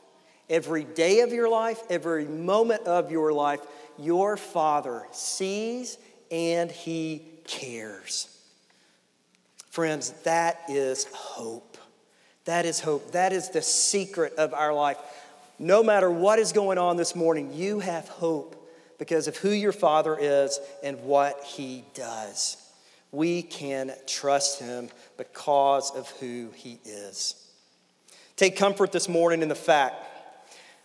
every 0.49 0.85
day 0.85 1.21
of 1.21 1.33
your 1.33 1.49
life, 1.49 1.81
every 1.91 2.25
moment 2.25 2.87
of 2.87 3.11
your 3.11 3.33
life, 3.33 3.61
your 3.99 4.37
Father 4.37 5.03
sees 5.11 5.99
and 6.31 6.71
He 6.71 7.23
cares. 7.45 8.29
Friends, 9.71 10.11
that 10.25 10.61
is 10.69 11.07
hope. 11.13 11.79
That 12.45 12.65
is 12.65 12.81
hope. 12.81 13.13
That 13.13 13.33
is 13.33 13.51
the 13.51 13.63
secret 13.63 14.35
of 14.35 14.55
our 14.55 14.73
life. 14.73 14.99
No 15.59 15.83
matter 15.83 16.11
what 16.11 16.38
is 16.38 16.53
going 16.53 16.79
on 16.79 16.97
this 16.97 17.16
morning, 17.16 17.53
you 17.53 17.81
have 17.81 18.09
hope 18.09 18.55
because 18.99 19.27
of 19.27 19.37
who 19.37 19.51
your 19.51 19.73
Father 19.73 20.16
is 20.18 20.61
and 20.83 21.01
what 21.01 21.42
He 21.42 21.85
does. 21.94 22.57
We 23.11 23.42
can 23.42 23.92
trust 24.07 24.61
Him 24.61 24.90
because 25.16 25.90
of 25.90 26.09
who 26.21 26.51
He 26.55 26.79
is. 26.85 27.35
Take 28.37 28.57
comfort 28.57 28.92
this 28.92 29.09
morning 29.09 29.42
in 29.42 29.49
the 29.49 29.55
fact 29.57 30.05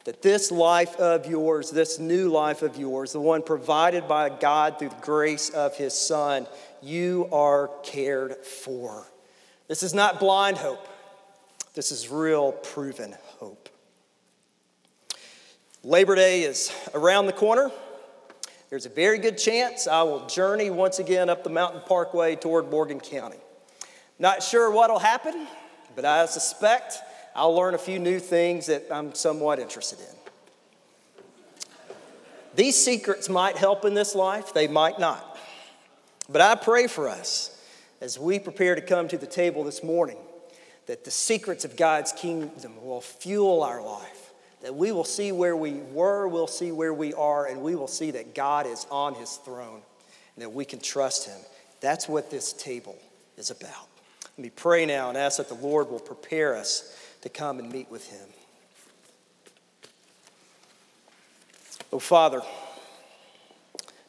that 0.05 0.21
this 0.21 0.51
life 0.51 0.95
of 0.95 1.27
yours, 1.27 1.69
this 1.69 1.99
new 1.99 2.29
life 2.29 2.61
of 2.61 2.75
yours, 2.77 3.13
the 3.13 3.21
one 3.21 3.41
provided 3.41 4.07
by 4.07 4.29
God 4.29 4.79
through 4.79 4.89
the 4.89 4.95
grace 5.01 5.49
of 5.49 5.77
His 5.77 5.93
Son, 5.93 6.47
you 6.81 7.29
are 7.31 7.69
cared 7.83 8.37
for. 8.43 9.05
This 9.67 9.83
is 9.83 9.93
not 9.93 10.19
blind 10.19 10.57
hope, 10.57 10.87
this 11.73 11.91
is 11.91 12.09
real, 12.09 12.51
proven 12.51 13.15
hope. 13.39 13.69
Labor 15.85 16.15
Day 16.15 16.43
is 16.43 16.71
around 16.93 17.25
the 17.25 17.33
corner. 17.33 17.69
There's 18.69 18.85
a 18.85 18.89
very 18.89 19.17
good 19.17 19.37
chance 19.37 19.85
I 19.85 20.01
will 20.03 20.25
journey 20.27 20.69
once 20.69 20.99
again 20.99 21.29
up 21.29 21.43
the 21.43 21.49
mountain 21.49 21.81
parkway 21.85 22.37
toward 22.37 22.71
Morgan 22.71 23.01
County. 23.01 23.39
Not 24.17 24.41
sure 24.41 24.71
what'll 24.71 24.99
happen, 24.99 25.45
but 25.93 26.05
I 26.05 26.25
suspect 26.25 26.99
I'll 27.35 27.53
learn 27.53 27.73
a 27.73 27.77
few 27.77 27.99
new 27.99 28.19
things 28.19 28.67
that 28.67 28.85
I'm 28.89 29.13
somewhat 29.13 29.59
interested 29.59 29.99
in. 29.99 31.25
These 32.55 32.77
secrets 32.77 33.27
might 33.27 33.57
help 33.57 33.83
in 33.83 33.93
this 33.93 34.15
life, 34.15 34.53
they 34.53 34.69
might 34.69 34.99
not. 34.99 35.37
But 36.29 36.39
I 36.39 36.55
pray 36.55 36.87
for 36.87 37.09
us 37.09 37.61
as 37.99 38.17
we 38.17 38.39
prepare 38.39 38.75
to 38.75 38.81
come 38.81 39.09
to 39.09 39.17
the 39.17 39.27
table 39.27 39.65
this 39.65 39.83
morning 39.83 40.17
that 40.85 41.03
the 41.03 41.11
secrets 41.11 41.65
of 41.65 41.75
God's 41.75 42.13
kingdom 42.13 42.85
will 42.85 43.01
fuel 43.01 43.63
our 43.63 43.83
life, 43.83 44.22
that 44.63 44.73
we 44.73 44.93
will 44.93 45.03
see 45.03 45.33
where 45.33 45.57
we 45.57 45.73
were, 45.91 46.25
we'll 46.25 46.47
see 46.47 46.71
where 46.71 46.93
we 46.93 47.13
are, 47.13 47.45
and 47.45 47.61
we 47.61 47.75
will 47.75 47.87
see 47.87 48.11
that 48.11 48.33
God 48.33 48.65
is 48.65 48.87
on 48.89 49.13
his 49.13 49.35
throne 49.35 49.81
and 50.35 50.41
that 50.41 50.53
we 50.53 50.63
can 50.63 50.79
trust 50.79 51.27
him. 51.27 51.37
That's 51.81 52.07
what 52.07 52.31
this 52.31 52.53
table 52.53 52.97
is 53.37 53.51
about. 53.51 53.89
Let 54.37 54.43
me 54.43 54.49
pray 54.49 54.85
now 54.85 55.09
and 55.09 55.17
ask 55.17 55.37
that 55.37 55.49
the 55.49 55.53
Lord 55.53 55.91
will 55.91 55.99
prepare 55.99 56.55
us 56.55 56.97
to 57.21 57.29
come 57.29 57.59
and 57.59 57.71
meet 57.71 57.91
with 57.91 58.09
him. 58.09 58.25
Oh, 61.91 61.99
Father, 61.99 62.41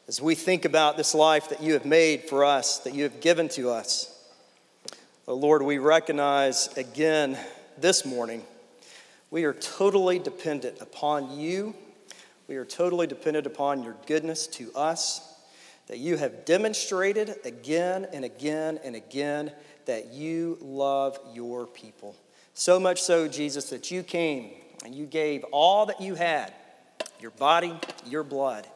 as 0.06 0.22
we 0.22 0.36
think 0.36 0.64
about 0.64 0.96
this 0.96 1.16
life 1.16 1.48
that 1.48 1.64
you 1.64 1.72
have 1.72 1.84
made 1.84 2.22
for 2.22 2.44
us, 2.44 2.78
that 2.78 2.94
you 2.94 3.02
have 3.02 3.20
given 3.20 3.48
to 3.50 3.70
us, 3.70 4.24
oh 5.26 5.34
Lord, 5.34 5.62
we 5.62 5.78
recognize 5.78 6.68
again 6.76 7.36
this 7.76 8.06
morning 8.06 8.44
we 9.34 9.42
are 9.42 9.52
totally 9.52 10.20
dependent 10.20 10.80
upon 10.80 11.36
you. 11.36 11.74
We 12.46 12.54
are 12.54 12.64
totally 12.64 13.08
dependent 13.08 13.46
upon 13.48 13.82
your 13.82 13.96
goodness 14.06 14.46
to 14.46 14.70
us, 14.76 15.40
that 15.88 15.98
you 15.98 16.16
have 16.18 16.44
demonstrated 16.44 17.34
again 17.44 18.06
and 18.12 18.24
again 18.24 18.78
and 18.84 18.94
again 18.94 19.50
that 19.86 20.12
you 20.12 20.56
love 20.60 21.18
your 21.32 21.66
people. 21.66 22.14
So 22.54 22.78
much 22.78 23.02
so, 23.02 23.26
Jesus, 23.26 23.70
that 23.70 23.90
you 23.90 24.04
came 24.04 24.52
and 24.84 24.94
you 24.94 25.04
gave 25.04 25.42
all 25.50 25.86
that 25.86 26.00
you 26.00 26.14
had 26.14 26.54
your 27.18 27.32
body, 27.32 27.74
your 28.06 28.22
blood, 28.22 28.68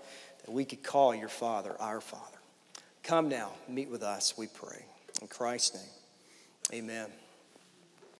that 0.44 0.51
we 0.51 0.64
could 0.64 0.83
call 0.83 1.14
your 1.14 1.29
Father 1.29 1.77
our 1.79 2.01
Father. 2.01 2.25
Come 3.05 3.29
now, 3.29 3.53
meet 3.68 3.90
with 3.90 4.03
us, 4.03 4.37
we 4.37 4.49
pray. 4.49 4.85
In 5.23 5.29
Christ's 5.29 5.77
name, 6.73 6.83
amen. 6.83 7.11